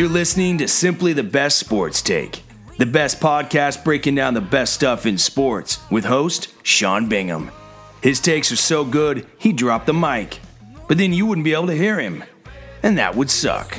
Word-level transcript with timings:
You're 0.00 0.08
listening 0.08 0.56
to 0.56 0.66
Simply 0.66 1.12
the 1.12 1.22
Best 1.22 1.58
Sports 1.58 2.00
Take, 2.00 2.42
the 2.78 2.86
best 2.86 3.20
podcast 3.20 3.84
breaking 3.84 4.14
down 4.14 4.32
the 4.32 4.40
best 4.40 4.72
stuff 4.72 5.04
in 5.04 5.18
sports 5.18 5.78
with 5.90 6.06
host 6.06 6.48
Sean 6.62 7.06
Bingham. 7.06 7.50
His 8.02 8.18
takes 8.18 8.50
are 8.50 8.56
so 8.56 8.82
good, 8.82 9.26
he 9.36 9.52
dropped 9.52 9.84
the 9.84 9.92
mic, 9.92 10.40
but 10.88 10.96
then 10.96 11.12
you 11.12 11.26
wouldn't 11.26 11.44
be 11.44 11.52
able 11.52 11.66
to 11.66 11.76
hear 11.76 12.00
him, 12.00 12.24
and 12.82 12.96
that 12.96 13.14
would 13.14 13.28
suck. 13.28 13.76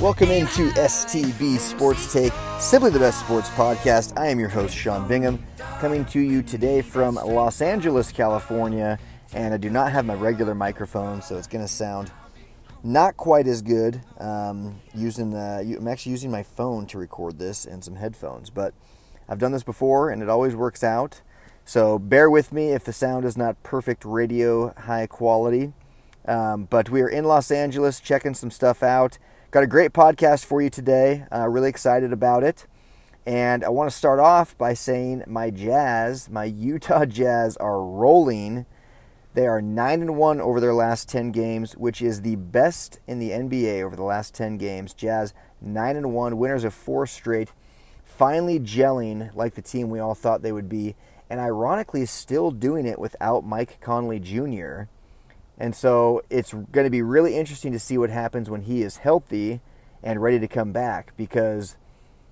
Welcome 0.00 0.30
into 0.30 0.70
STB 0.74 1.58
Sports 1.58 2.12
Take, 2.12 2.32
simply 2.60 2.90
the 2.90 3.00
best 3.00 3.18
sports 3.18 3.48
podcast. 3.50 4.16
I 4.16 4.28
am 4.28 4.38
your 4.38 4.50
host, 4.50 4.72
Sean 4.72 5.08
Bingham, 5.08 5.44
coming 5.80 6.04
to 6.04 6.20
you 6.20 6.44
today 6.44 6.80
from 6.80 7.16
Los 7.16 7.60
Angeles, 7.60 8.12
California. 8.12 9.00
And 9.32 9.52
I 9.52 9.56
do 9.56 9.68
not 9.68 9.90
have 9.90 10.06
my 10.06 10.14
regular 10.14 10.54
microphone, 10.54 11.20
so 11.20 11.36
it's 11.36 11.48
going 11.48 11.64
to 11.64 11.68
sound 11.68 12.12
not 12.86 13.16
quite 13.16 13.46
as 13.46 13.62
good. 13.62 14.00
Um, 14.18 14.80
using 14.94 15.34
I'm 15.34 15.88
actually 15.88 16.12
using 16.12 16.30
my 16.30 16.42
phone 16.42 16.86
to 16.86 16.98
record 16.98 17.38
this 17.38 17.64
and 17.64 17.82
some 17.82 17.96
headphones, 17.96 18.48
but 18.48 18.74
I've 19.28 19.38
done 19.38 19.52
this 19.52 19.64
before 19.64 20.10
and 20.10 20.22
it 20.22 20.28
always 20.28 20.54
works 20.54 20.84
out. 20.84 21.20
So 21.64 21.98
bear 21.98 22.30
with 22.30 22.52
me 22.52 22.70
if 22.70 22.84
the 22.84 22.92
sound 22.92 23.24
is 23.24 23.36
not 23.36 23.60
perfect 23.64 24.04
radio 24.04 24.72
high 24.74 25.08
quality. 25.08 25.72
Um, 26.26 26.64
but 26.64 26.88
we 26.90 27.02
are 27.02 27.08
in 27.08 27.24
Los 27.24 27.50
Angeles 27.50 28.00
checking 28.00 28.34
some 28.34 28.50
stuff 28.50 28.82
out. 28.82 29.18
Got 29.50 29.64
a 29.64 29.68
great 29.68 29.92
podcast 29.92 30.44
for 30.44 30.62
you 30.62 30.70
today. 30.70 31.24
Uh, 31.32 31.48
really 31.48 31.68
excited 31.68 32.12
about 32.12 32.44
it. 32.44 32.66
And 33.26 33.64
I 33.64 33.68
want 33.70 33.90
to 33.90 33.96
start 33.96 34.20
off 34.20 34.56
by 34.56 34.74
saying 34.74 35.24
my 35.26 35.50
Jazz, 35.50 36.30
my 36.30 36.44
Utah 36.44 37.04
Jazz, 37.06 37.56
are 37.56 37.82
rolling. 37.82 38.66
They 39.36 39.46
are 39.46 39.60
9 39.60 40.00
and 40.00 40.16
1 40.16 40.40
over 40.40 40.62
their 40.62 40.72
last 40.72 41.10
10 41.10 41.30
games, 41.30 41.76
which 41.76 42.00
is 42.00 42.22
the 42.22 42.36
best 42.36 43.00
in 43.06 43.18
the 43.18 43.32
NBA 43.32 43.82
over 43.82 43.94
the 43.94 44.02
last 44.02 44.32
10 44.32 44.56
games. 44.56 44.94
Jazz 44.94 45.34
9 45.60 45.94
and 45.94 46.14
1, 46.14 46.38
winners 46.38 46.64
of 46.64 46.72
four 46.72 47.06
straight, 47.06 47.52
finally 48.02 48.58
gelling 48.58 49.34
like 49.36 49.54
the 49.54 49.60
team 49.60 49.90
we 49.90 49.98
all 49.98 50.14
thought 50.14 50.40
they 50.40 50.52
would 50.52 50.70
be, 50.70 50.94
and 51.28 51.38
ironically 51.38 52.06
still 52.06 52.50
doing 52.50 52.86
it 52.86 52.98
without 52.98 53.44
Mike 53.44 53.78
Conley 53.82 54.18
Jr. 54.18 54.84
And 55.58 55.76
so 55.76 56.22
it's 56.30 56.54
going 56.54 56.86
to 56.86 56.90
be 56.90 57.02
really 57.02 57.36
interesting 57.36 57.72
to 57.72 57.78
see 57.78 57.98
what 57.98 58.08
happens 58.08 58.48
when 58.48 58.62
he 58.62 58.80
is 58.80 58.96
healthy 58.96 59.60
and 60.02 60.22
ready 60.22 60.38
to 60.38 60.48
come 60.48 60.72
back 60.72 61.14
because 61.14 61.76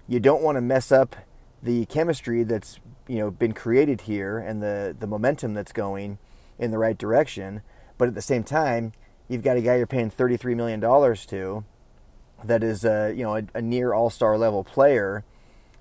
you 0.09 0.21
don't 0.21 0.43
want 0.43 0.57
to 0.57 0.63
mess 0.63 0.91
up 0.91 1.17
the 1.63 1.85
chemistry 1.85 2.45
that's 2.45 2.81
you 3.07 3.19
know 3.19 3.31
been 3.31 3.53
created 3.53 4.03
here 4.03 4.39
and 4.39 4.63
the 4.63 4.97
the 4.99 5.07
momentum 5.07 5.53
that's 5.53 5.73
going 5.73 6.17
in 6.59 6.71
the 6.71 6.79
right 6.79 6.97
direction. 6.97 7.63
But 7.99 8.09
at 8.09 8.15
the 8.15 8.23
same 8.23 8.45
time, 8.45 8.93
you've 9.29 9.43
got 9.43 9.57
a 9.57 9.61
guy 9.61 9.77
you're 9.77 9.87
paying 9.87 10.11
thirty 10.11 10.37
three 10.37 10.55
million 10.55 10.81
dollars 10.81 11.27
to 11.27 11.65
that 12.45 12.63
is 12.63 12.85
a 12.85 13.13
you 13.15 13.23
know 13.23 13.37
a, 13.37 13.43
a 13.55 13.63
near 13.63 13.93
all 13.93 14.11
star 14.11 14.37
level 14.37 14.65
player, 14.65 15.25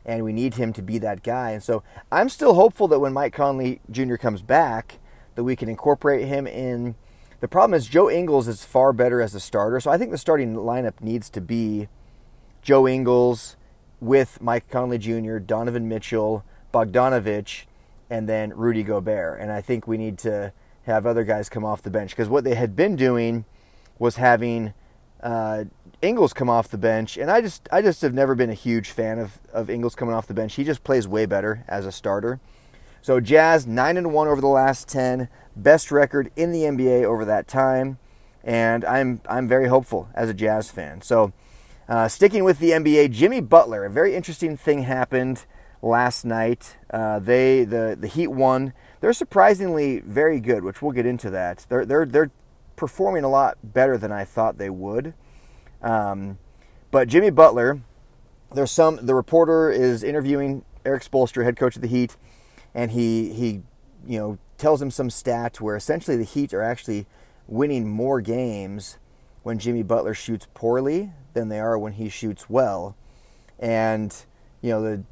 and 0.06 0.24
we 0.24 0.34
need 0.34 0.56
him 0.56 0.74
to 0.74 0.82
be 0.82 0.98
that 1.00 1.24
guy. 1.24 1.52
And 1.52 1.64
so 1.64 1.84
I'm 2.12 2.30
still 2.30 2.54
hopeful 2.54 2.88
that 2.90 3.00
when 3.00 3.14
Mike 3.14 3.34
Conley 3.34 3.82
Jr. 3.90 4.16
comes 4.16 4.42
back, 4.42 5.00
that 5.36 5.44
we 5.44 5.56
can 5.56 5.70
incorporate 5.70 6.28
him 6.28 6.48
in 6.48 6.96
the 7.44 7.48
problem 7.50 7.74
is 7.74 7.88
Joe 7.88 8.10
Ingles 8.10 8.48
is 8.48 8.64
far 8.64 8.94
better 8.94 9.22
as 9.22 9.36
a 9.36 9.40
starter, 9.42 9.80
so 9.82 9.92
I 9.92 9.98
think 9.98 10.12
the 10.12 10.18
starting 10.18 10.56
lineup 10.56 11.02
needs 11.02 11.30
to 11.32 11.42
be 11.42 11.90
Joe 12.62 12.88
Ingles 12.88 13.58
with 14.00 14.42
Mike 14.42 14.70
Conley 14.70 14.98
Jr., 14.98 15.40
Donovan 15.40 15.90
Mitchell, 15.90 16.46
Bogdanovich, 16.74 17.66
and 18.10 18.30
then 18.30 18.56
Rudy 18.56 18.84
Gobert. 18.84 19.42
And 19.42 19.52
I 19.52 19.60
think 19.60 19.88
we 19.88 19.98
need 19.98 20.18
to 20.20 20.54
have 20.84 21.06
other 21.06 21.24
guys 21.24 21.50
come 21.50 21.64
off 21.64 21.82
the 21.82 21.90
bench 21.90 22.12
because 22.12 22.30
what 22.30 22.44
they 22.44 22.56
had 22.56 22.76
been 22.76 22.96
doing 22.96 23.46
was 24.00 24.18
having 24.18 24.74
uh, 25.22 25.64
Ingles 26.02 26.34
come 26.34 26.50
off 26.50 26.68
the 26.68 26.78
bench, 26.78 27.18
and 27.18 27.32
I 27.32 27.40
just 27.42 27.68
I 27.72 27.82
just 27.82 28.02
have 28.02 28.14
never 28.14 28.36
been 28.36 28.50
a 28.50 28.56
huge 28.56 28.92
fan 28.92 29.20
of 29.20 29.40
of 29.54 29.70
Ingles 29.70 29.96
coming 29.96 30.14
off 30.14 30.28
the 30.28 30.34
bench. 30.34 30.56
He 30.56 30.64
just 30.64 30.84
plays 30.84 31.08
way 31.08 31.26
better 31.26 31.64
as 31.68 31.86
a 31.86 31.92
starter. 31.92 32.40
So 33.02 33.20
Jazz 33.20 33.66
nine 33.66 33.98
and 33.98 34.14
one 34.14 34.28
over 34.28 34.42
the 34.42 34.48
last 34.48 34.90
ten, 34.90 35.30
best 35.56 35.92
record 35.92 36.32
in 36.36 36.52
the 36.52 36.64
NBA 36.64 37.06
over 37.06 37.24
that 37.26 37.48
time, 37.48 37.98
and 38.44 38.84
I'm 38.84 39.22
I'm 39.30 39.48
very 39.48 39.70
hopeful 39.70 40.10
as 40.14 40.30
a 40.30 40.34
Jazz 40.34 40.70
fan. 40.70 41.02
So 41.02 41.32
uh, 41.88 42.10
sticking 42.10 42.44
with 42.44 42.60
the 42.60 42.72
NBA, 42.72 43.12
Jimmy 43.12 43.40
Butler, 43.40 43.86
a 43.86 43.90
very 43.90 44.16
interesting 44.16 44.58
thing 44.58 44.84
happened 44.84 45.46
last 45.82 46.26
night. 46.26 46.78
Uh, 46.90 47.20
they 47.20 47.64
the 47.64 47.98
the 48.00 48.08
Heat 48.08 48.28
won. 48.28 48.74
They're 49.04 49.12
surprisingly 49.12 50.00
very 50.00 50.40
good, 50.40 50.64
which 50.64 50.82
we'll 50.82 50.94
get 50.94 51.06
into 51.06 51.30
that. 51.32 51.66
They're 51.68 51.86
they're 51.86 52.06
they're 52.06 52.32
performing 52.78 53.26
a 53.26 53.30
lot 53.30 53.58
better 53.62 53.98
than 53.98 54.14
I 54.14 54.24
thought 54.24 54.58
they 54.58 54.70
would. 54.70 55.14
Um, 55.82 56.38
but 56.90 57.10
Jimmy 57.10 57.30
Butler, 57.30 57.82
there's 58.54 58.72
some. 58.72 59.06
The 59.06 59.14
reporter 59.14 59.70
is 59.70 60.04
interviewing 60.04 60.64
Erik 60.86 61.04
Spoelstra, 61.04 61.44
head 61.44 61.58
coach 61.58 61.76
of 61.76 61.82
the 61.82 61.88
Heat 61.90 62.16
and 62.74 62.92
he 62.92 63.34
he 63.34 63.62
you 64.06 64.20
know 64.20 64.38
tells 64.58 64.82
him 64.82 64.90
some 64.90 65.10
stats 65.10 65.60
where 65.60 65.76
essentially 65.76 66.18
the 66.18 66.24
Heat 66.24 66.54
are 66.54 66.62
actually 66.62 67.06
winning 67.46 67.90
more 67.90 68.22
games 68.22 68.98
when 69.44 69.60
Jimmy 69.60 69.84
Butler 69.84 70.14
shoots 70.14 70.48
poorly 70.54 71.12
than 71.34 71.50
they 71.50 71.60
are 71.60 71.78
when 71.78 71.94
he 71.94 72.08
shoots 72.08 72.50
well, 72.50 72.96
and 73.60 74.16
you 74.62 74.70
know 74.70 74.82
the 74.82 75.04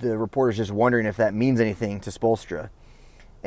the 0.00 0.18
reporter's 0.18 0.56
just 0.56 0.70
wondering 0.70 1.06
if 1.06 1.16
that 1.16 1.34
means 1.34 1.60
anything 1.60 1.98
to 2.00 2.10
Spoelstra. 2.10 2.70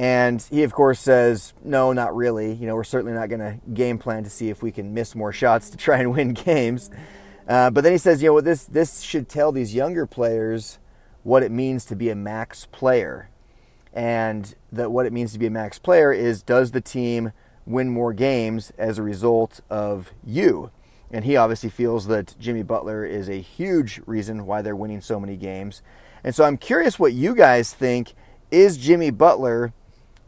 And 0.02 0.42
he, 0.50 0.64
of 0.64 0.74
course, 0.74 1.00
says, 1.00 1.54
no, 1.64 1.94
not 1.94 2.16
really. 2.16 2.54
You 2.54 2.66
know, 2.66 2.74
we're 2.74 2.84
certainly 2.84 3.14
not 3.14 3.30
going 3.30 3.40
to 3.40 3.60
game 3.72 4.00
plan 4.00 4.24
to 4.24 4.32
see 4.32 4.50
if 4.50 4.64
we 4.64 4.72
can 4.72 4.96
miss 4.96 5.14
more 5.14 5.32
shots 5.32 5.70
to 5.70 5.78
try 5.78 6.00
and 6.00 6.12
win 6.12 6.34
games. 6.34 6.90
Uh, 7.48 7.70
but 7.70 7.84
then 7.84 7.92
he 7.92 8.00
says, 8.00 8.24
you 8.24 8.30
know, 8.30 8.42
this 8.42 8.64
this 8.64 9.02
should 9.02 9.30
tell 9.30 9.52
these 9.52 9.76
younger 9.76 10.08
players 10.08 10.80
what 11.22 11.44
it 11.44 11.52
means 11.52 11.86
to 11.86 11.96
be 11.96 12.10
a 12.10 12.16
max 12.16 12.66
player 12.66 13.30
and 13.94 14.56
that 14.72 14.92
what 14.92 15.06
it 15.06 15.14
means 15.14 15.34
to 15.34 15.40
be 15.40 15.46
a 15.46 15.52
max 15.52 15.78
player 15.78 16.12
is 16.12 16.42
does 16.42 16.72
the 16.72 16.82
team 16.82 17.32
win 17.68 17.92
more 17.92 18.12
games 18.12 18.72
as 18.80 18.98
a 18.98 19.04
result 19.04 19.62
of 19.70 20.14
you? 20.26 20.72
And 21.12 21.26
he 21.26 21.38
obviously 21.38 21.70
feels 21.70 22.08
that 22.08 22.34
Jimmy 22.40 22.64
Butler 22.64 23.06
is 23.06 23.30
a 23.30 23.40
huge 23.40 24.02
reason 24.08 24.48
why 24.48 24.64
they're 24.64 24.76
winning 24.76 25.02
so 25.02 25.20
many 25.20 25.38
games. 25.38 25.84
And 26.24 26.34
so 26.34 26.44
I'm 26.44 26.58
curious 26.58 26.98
what 26.98 27.14
you 27.14 27.36
guys 27.36 27.72
think. 27.72 28.16
Is 28.50 28.76
Jimmy 28.78 29.12
Butler 29.12 29.74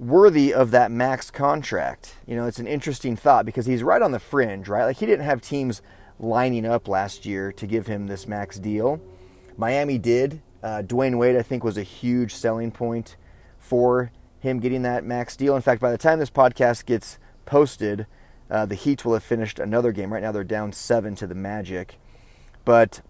worthy 0.03 0.53
of 0.53 0.71
that 0.71 0.91
max 0.91 1.31
contract? 1.31 2.15
You 2.27 2.35
know, 2.35 2.45
it's 2.45 2.59
an 2.59 2.67
interesting 2.67 3.15
thought 3.15 3.45
because 3.45 3.65
he's 3.65 3.83
right 3.83 4.01
on 4.01 4.11
the 4.11 4.19
fringe, 4.19 4.67
right? 4.67 4.85
Like 4.85 4.97
he 4.97 5.05
didn't 5.05 5.25
have 5.25 5.41
teams 5.41 5.81
lining 6.19 6.65
up 6.65 6.87
last 6.87 7.25
year 7.25 7.51
to 7.53 7.67
give 7.67 7.87
him 7.87 8.07
this 8.07 8.27
max 8.27 8.59
deal. 8.59 9.01
Miami 9.57 9.97
did. 9.97 10.41
Uh, 10.61 10.81
Dwyane 10.81 11.17
Wade, 11.17 11.35
I 11.35 11.41
think, 11.41 11.63
was 11.63 11.77
a 11.77 11.83
huge 11.83 12.33
selling 12.33 12.71
point 12.71 13.15
for 13.59 14.11
him 14.39 14.59
getting 14.59 14.81
that 14.83 15.03
max 15.03 15.35
deal. 15.35 15.55
In 15.55 15.61
fact, 15.61 15.81
by 15.81 15.91
the 15.91 15.97
time 15.97 16.19
this 16.19 16.29
podcast 16.29 16.85
gets 16.85 17.17
posted, 17.45 18.05
uh, 18.49 18.65
the 18.65 18.75
Heat 18.75 19.03
will 19.03 19.13
have 19.13 19.23
finished 19.23 19.59
another 19.59 19.91
game. 19.91 20.13
Right 20.13 20.21
now, 20.21 20.31
they're 20.31 20.43
down 20.43 20.73
seven 20.73 21.15
to 21.15 21.27
the 21.27 21.35
Magic. 21.35 21.97
But 22.65 23.01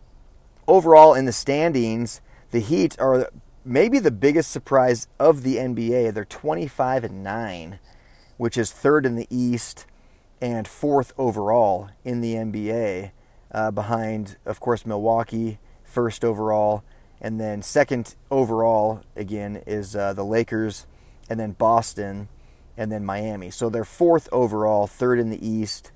overall, 0.68 1.14
in 1.14 1.26
the 1.26 1.32
standings, 1.32 2.22
the 2.52 2.60
Heat 2.60 2.96
are 3.00 3.30
maybe 3.66 4.00
the 4.00 4.12
biggest 4.12 4.52
surprise 4.52 5.08
of 5.20 5.44
the 5.44 5.58
NBA. 5.58 6.14
They're 6.14 6.26
25 6.26 7.04
and 7.04 7.24
9, 7.24 7.80
which 8.38 8.58
is 8.58 8.72
third 8.72 9.06
in 9.06 9.16
the 9.16 9.28
East 9.30 9.86
and 10.42 10.68
fourth 10.68 11.14
overall 11.18 11.90
in 12.04 12.22
the 12.22 12.34
NBA, 12.36 13.12
uh, 13.52 13.72
behind, 13.72 14.38
of 14.46 14.60
course, 14.60 14.86
Milwaukee, 14.86 15.60
first 15.84 16.26
overall, 16.26 16.84
and 17.22 17.40
then 17.40 17.62
second 17.62 18.16
overall, 18.30 19.02
again, 19.16 19.64
is 19.66 19.96
uh, 19.96 20.12
the 20.12 20.26
Lakers, 20.26 20.86
and 21.30 21.40
then 21.40 21.52
Boston, 21.52 22.28
and 22.76 22.92
then 22.92 23.06
Miami. 23.06 23.50
So 23.50 23.70
they're 23.70 23.86
fourth 23.86 24.28
overall, 24.32 24.88
third 24.88 25.20
in 25.20 25.30
the 25.30 25.48
East, 25.48 25.92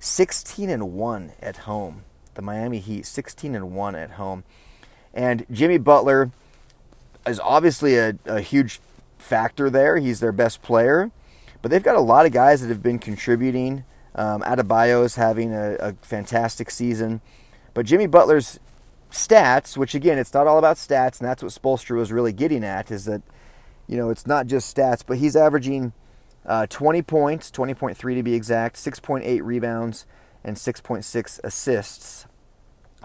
16 0.00 0.68
and 0.68 0.94
1 0.94 1.32
at 1.40 1.58
home. 1.58 2.04
The 2.34 2.42
Miami 2.42 2.80
Heat, 2.80 3.06
16 3.06 3.54
and 3.54 3.72
1 3.72 3.94
at 3.94 4.12
home. 4.12 4.42
And 5.12 5.46
Jimmy 5.52 5.78
Butler 5.78 6.32
is 7.26 7.40
obviously 7.40 7.96
a, 7.96 8.16
a 8.26 8.40
huge 8.40 8.80
factor 9.18 9.70
there. 9.70 9.96
He's 9.96 10.20
their 10.20 10.32
best 10.32 10.62
player. 10.62 11.10
But 11.62 11.70
they've 11.70 11.82
got 11.82 11.96
a 11.96 12.00
lot 12.00 12.26
of 12.26 12.32
guys 12.32 12.60
that 12.60 12.68
have 12.68 12.82
been 12.82 12.98
contributing. 12.98 13.84
Um, 14.14 14.42
Adebayo 14.42 15.04
is 15.04 15.16
having 15.16 15.52
a, 15.52 15.76
a 15.76 15.94
fantastic 16.02 16.70
season. 16.70 17.20
But 17.72 17.86
Jimmy 17.86 18.06
Butler's 18.06 18.60
stats, 19.10 19.76
which 19.76 19.94
again, 19.94 20.18
it's 20.18 20.34
not 20.34 20.46
all 20.46 20.58
about 20.58 20.76
stats, 20.76 21.20
and 21.20 21.28
that's 21.28 21.42
what 21.42 21.52
Spoelstra 21.52 21.96
was 21.96 22.12
really 22.12 22.32
getting 22.32 22.64
at, 22.64 22.90
is 22.90 23.06
that, 23.06 23.22
you 23.86 23.96
know, 23.96 24.10
it's 24.10 24.26
not 24.26 24.46
just 24.46 24.76
stats, 24.76 25.02
but 25.06 25.18
he's 25.18 25.36
averaging 25.36 25.92
uh, 26.46 26.66
20 26.66 27.02
points, 27.02 27.50
20.3 27.50 28.14
to 28.14 28.22
be 28.22 28.34
exact, 28.34 28.76
6.8 28.76 29.40
rebounds, 29.42 30.06
and 30.44 30.56
6.6 30.56 31.40
assists. 31.42 32.26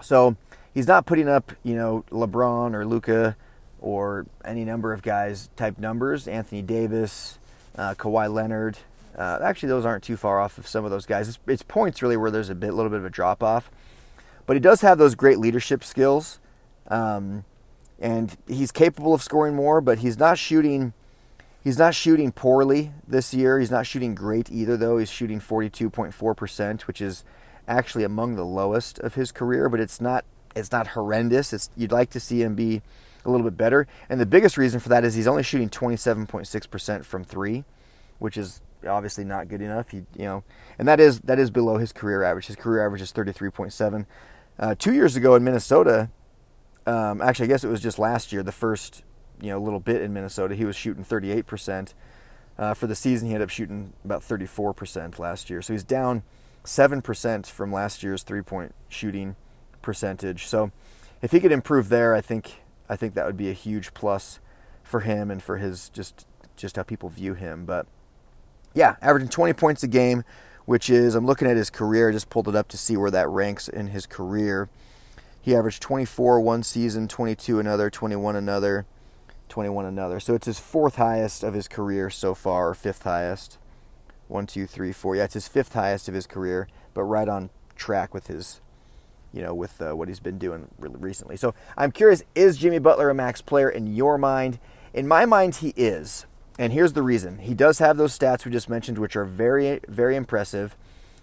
So 0.02 0.36
he's 0.74 0.86
not 0.86 1.06
putting 1.06 1.28
up, 1.28 1.52
you 1.62 1.74
know, 1.74 2.04
LeBron 2.10 2.74
or 2.74 2.86
Luka 2.86 3.36
or 3.80 4.26
any 4.44 4.64
number 4.64 4.92
of 4.92 5.02
guys 5.02 5.50
type 5.56 5.78
numbers. 5.78 6.28
Anthony 6.28 6.62
Davis, 6.62 7.38
uh, 7.76 7.94
Kawhi 7.94 8.32
Leonard, 8.32 8.78
Uh, 9.16 9.38
actually, 9.42 9.68
those 9.68 9.84
aren't 9.84 10.04
too 10.04 10.16
far 10.16 10.40
off 10.40 10.56
of 10.56 10.68
some 10.68 10.84
of 10.84 10.90
those 10.92 11.04
guys. 11.04 11.28
It's, 11.28 11.38
it's 11.48 11.62
points 11.64 12.00
really 12.00 12.16
where 12.16 12.30
there's 12.30 12.48
a 12.48 12.54
bit, 12.54 12.74
little 12.74 12.90
bit 12.90 13.00
of 13.00 13.04
a 13.04 13.10
drop 13.10 13.42
off, 13.42 13.68
but 14.46 14.54
he 14.54 14.60
does 14.60 14.82
have 14.82 14.98
those 14.98 15.16
great 15.16 15.38
leadership 15.38 15.82
skills, 15.82 16.38
um, 16.88 17.44
and 17.98 18.36
he's 18.46 18.70
capable 18.70 19.12
of 19.12 19.20
scoring 19.22 19.54
more. 19.56 19.80
But 19.80 19.98
he's 19.98 20.16
not 20.16 20.38
shooting. 20.38 20.92
He's 21.62 21.76
not 21.76 21.94
shooting 21.94 22.30
poorly 22.32 22.92
this 23.06 23.34
year. 23.34 23.58
He's 23.58 23.70
not 23.70 23.84
shooting 23.84 24.14
great 24.14 24.50
either, 24.50 24.76
though. 24.76 24.96
He's 24.98 25.10
shooting 25.10 25.40
42.4%, 25.40 26.82
which 26.82 27.00
is 27.02 27.24
actually 27.68 28.04
among 28.04 28.36
the 28.36 28.44
lowest 28.44 28.98
of 29.00 29.14
his 29.14 29.32
career. 29.32 29.68
But 29.68 29.80
it's 29.80 30.00
not. 30.00 30.24
It's 30.54 30.72
not 30.72 30.88
horrendous. 30.88 31.52
It's 31.52 31.68
you'd 31.76 31.92
like 31.92 32.10
to 32.10 32.20
see 32.20 32.42
him 32.42 32.54
be 32.54 32.80
a 33.24 33.30
little 33.30 33.44
bit 33.44 33.56
better. 33.56 33.86
And 34.08 34.20
the 34.20 34.26
biggest 34.26 34.56
reason 34.56 34.80
for 34.80 34.88
that 34.88 35.04
is 35.04 35.14
he's 35.14 35.26
only 35.26 35.42
shooting 35.42 35.68
27.6% 35.68 37.04
from 37.04 37.24
three, 37.24 37.64
which 38.18 38.36
is 38.36 38.60
obviously 38.86 39.24
not 39.24 39.48
good 39.48 39.60
enough. 39.60 39.90
He, 39.90 39.98
you 40.16 40.24
know, 40.24 40.44
and 40.78 40.88
that 40.88 41.00
is 41.00 41.20
that 41.20 41.38
is 41.38 41.50
below 41.50 41.78
his 41.78 41.92
career 41.92 42.22
average. 42.22 42.46
His 42.46 42.56
career 42.56 42.84
average 42.84 43.02
is 43.02 43.12
33.7. 43.12 44.06
Uh, 44.58 44.74
two 44.78 44.92
years 44.92 45.16
ago 45.16 45.34
in 45.34 45.44
Minnesota, 45.44 46.10
um, 46.86 47.20
actually, 47.20 47.44
I 47.44 47.48
guess 47.48 47.64
it 47.64 47.68
was 47.68 47.80
just 47.80 47.98
last 47.98 48.32
year, 48.32 48.42
the 48.42 48.52
first 48.52 49.04
you 49.40 49.48
know 49.48 49.60
little 49.60 49.80
bit 49.80 50.02
in 50.02 50.12
Minnesota, 50.12 50.54
he 50.54 50.64
was 50.64 50.76
shooting 50.76 51.04
38%. 51.04 51.94
Uh, 52.58 52.74
for 52.74 52.86
the 52.86 52.94
season, 52.94 53.28
he 53.28 53.34
ended 53.34 53.46
up 53.46 53.50
shooting 53.50 53.94
about 54.04 54.20
34% 54.20 55.18
last 55.18 55.48
year. 55.48 55.62
So 55.62 55.72
he's 55.72 55.84
down 55.84 56.22
7% 56.62 57.46
from 57.46 57.72
last 57.72 58.02
year's 58.02 58.22
three 58.22 58.42
point 58.42 58.74
shooting 58.88 59.36
percentage. 59.80 60.46
So 60.46 60.70
if 61.22 61.32
he 61.32 61.40
could 61.40 61.52
improve 61.52 61.88
there, 61.88 62.14
I 62.14 62.20
think 62.20 62.60
I 62.90 62.96
think 62.96 63.14
that 63.14 63.24
would 63.24 63.36
be 63.36 63.48
a 63.48 63.54
huge 63.54 63.94
plus 63.94 64.40
for 64.82 65.00
him 65.00 65.30
and 65.30 65.40
for 65.40 65.58
his 65.58 65.88
just 65.90 66.26
just 66.56 66.76
how 66.76 66.82
people 66.82 67.08
view 67.08 67.34
him. 67.34 67.64
But 67.64 67.86
yeah, 68.74 68.96
averaging 69.00 69.28
20 69.28 69.52
points 69.54 69.82
a 69.84 69.88
game, 69.88 70.24
which 70.66 70.90
is 70.90 71.14
I'm 71.14 71.24
looking 71.24 71.48
at 71.48 71.56
his 71.56 71.70
career. 71.70 72.08
I 72.08 72.12
just 72.12 72.28
pulled 72.28 72.48
it 72.48 72.56
up 72.56 72.66
to 72.68 72.76
see 72.76 72.96
where 72.96 73.10
that 73.12 73.28
ranks 73.28 73.68
in 73.68 73.88
his 73.88 74.06
career. 74.06 74.68
He 75.40 75.54
averaged 75.54 75.80
24 75.80 76.40
one 76.40 76.64
season, 76.64 77.06
22 77.06 77.60
another, 77.60 77.88
21 77.90 78.34
another, 78.34 78.86
21 79.48 79.86
another. 79.86 80.18
So 80.18 80.34
it's 80.34 80.46
his 80.46 80.58
fourth 80.58 80.96
highest 80.96 81.44
of 81.44 81.54
his 81.54 81.68
career 81.68 82.10
so 82.10 82.34
far, 82.34 82.70
or 82.70 82.74
fifth 82.74 83.04
highest. 83.04 83.58
One, 84.26 84.46
two, 84.46 84.66
three, 84.66 84.92
four. 84.92 85.16
Yeah, 85.16 85.24
it's 85.24 85.34
his 85.34 85.48
fifth 85.48 85.74
highest 85.74 86.08
of 86.08 86.14
his 86.14 86.26
career, 86.26 86.68
but 86.92 87.04
right 87.04 87.28
on 87.28 87.50
track 87.76 88.12
with 88.12 88.26
his 88.26 88.60
you 89.32 89.42
know, 89.42 89.54
with 89.54 89.80
uh, 89.80 89.94
what 89.94 90.08
he's 90.08 90.20
been 90.20 90.38
doing 90.38 90.68
really 90.78 90.96
recently. 90.98 91.36
So 91.36 91.54
I'm 91.76 91.92
curious, 91.92 92.22
is 92.34 92.56
Jimmy 92.56 92.78
Butler 92.78 93.10
a 93.10 93.14
max 93.14 93.40
player 93.40 93.68
in 93.70 93.94
your 93.94 94.18
mind? 94.18 94.58
In 94.92 95.06
my 95.06 95.24
mind, 95.24 95.56
he 95.56 95.72
is. 95.76 96.26
And 96.58 96.72
here's 96.72 96.92
the 96.92 97.02
reason. 97.02 97.38
He 97.38 97.54
does 97.54 97.78
have 97.78 97.96
those 97.96 98.16
stats 98.18 98.44
we 98.44 98.52
just 98.52 98.68
mentioned, 98.68 98.98
which 98.98 99.16
are 99.16 99.24
very, 99.24 99.80
very 99.88 100.16
impressive 100.16 100.76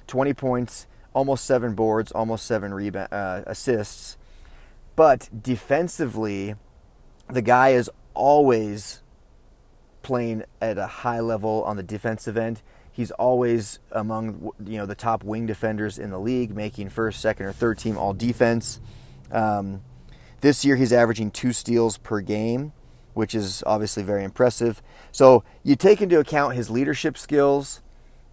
20 0.08 0.34
points, 0.34 0.88
almost 1.14 1.44
seven 1.46 1.76
boards, 1.76 2.12
almost 2.12 2.46
seven 2.46 2.74
reba- 2.74 3.14
uh, 3.14 3.44
assists. 3.46 4.18
But 4.96 5.30
defensively, 5.44 6.56
the 7.30 7.42
guy 7.42 7.70
is 7.70 7.90
always 8.14 9.04
playing 10.02 10.44
at 10.62 10.78
a 10.78 10.88
high 10.88 11.20
level 11.20 11.64
on 11.66 11.76
the 11.76 11.84
defensive 11.84 12.38
end. 12.38 12.62
He's 12.98 13.12
always 13.12 13.78
among 13.92 14.50
you 14.66 14.80
know 14.80 14.88
the 14.88 14.96
top 14.96 15.24
wing 15.24 15.46
defenders 15.46 16.00
in 16.00 16.10
the 16.10 16.20
league, 16.20 16.56
making 16.56 16.90
first, 16.90 17.22
second, 17.22 17.46
or 17.46 17.52
third 17.52 17.78
team 17.78 17.96
all 17.96 18.12
defense. 18.12 18.82
Um, 19.32 19.82
this 20.42 20.66
year, 20.66 20.76
he's 20.76 20.92
averaging 20.92 21.30
two 21.30 21.54
steals 21.54 22.00
per 22.00 22.22
game, 22.22 22.74
which 23.14 23.36
is 23.36 23.64
obviously 23.68 24.02
very 24.02 24.24
impressive. 24.24 24.82
So 25.12 25.44
you 25.62 25.76
take 25.76 26.02
into 26.02 26.18
account 26.18 26.56
his 26.56 26.72
leadership 26.72 27.20
skills 27.20 27.84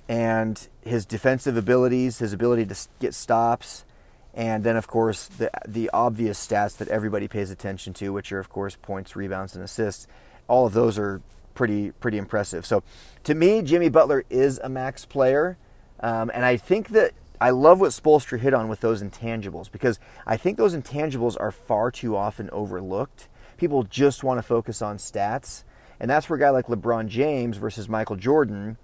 and 0.08 0.66
his 0.80 1.04
defensive 1.04 1.58
abilities, 1.58 2.20
his 2.20 2.32
ability 2.32 2.64
to 2.64 2.76
get 3.00 3.12
stops, 3.12 3.84
and 4.32 4.64
then 4.64 4.78
of 4.78 4.86
course 4.86 5.26
the 5.26 5.50
the 5.68 5.90
obvious 5.92 6.42
stats 6.44 6.74
that 6.78 6.88
everybody 6.88 7.28
pays 7.28 7.50
attention 7.50 7.92
to, 7.92 8.14
which 8.14 8.32
are 8.32 8.38
of 8.38 8.48
course 8.48 8.78
points, 8.80 9.14
rebounds, 9.14 9.54
and 9.54 9.62
assists. 9.62 10.06
All 10.48 10.64
of 10.64 10.72
those 10.72 10.98
are 10.98 11.20
pretty 11.54 11.92
pretty 11.92 12.18
impressive. 12.18 12.66
So 12.66 12.82
to 13.24 13.34
me, 13.34 13.62
Jimmy 13.62 13.88
Butler 13.88 14.24
is 14.30 14.58
a 14.62 14.68
max 14.68 15.04
player, 15.04 15.56
um, 16.00 16.30
and 16.34 16.44
I 16.44 16.56
think 16.56 16.88
that 16.90 17.12
I 17.40 17.50
love 17.50 17.80
what 17.80 17.90
Spoelstra 17.90 18.38
hit 18.38 18.54
on 18.54 18.68
with 18.68 18.80
those 18.80 19.02
intangibles 19.02 19.70
because 19.70 19.98
I 20.26 20.36
think 20.36 20.56
those 20.56 20.74
intangibles 20.74 21.36
are 21.38 21.50
far 21.50 21.90
too 21.90 22.16
often 22.16 22.48
overlooked. 22.50 23.28
People 23.56 23.82
just 23.82 24.24
want 24.24 24.38
to 24.38 24.42
focus 24.42 24.82
on 24.82 24.98
stats, 24.98 25.64
and 26.00 26.10
that's 26.10 26.28
where 26.28 26.36
a 26.36 26.40
guy 26.40 26.50
like 26.50 26.66
LeBron 26.66 27.08
James 27.08 27.56
versus 27.56 27.88
Michael 27.88 28.16
Jordan, 28.16 28.76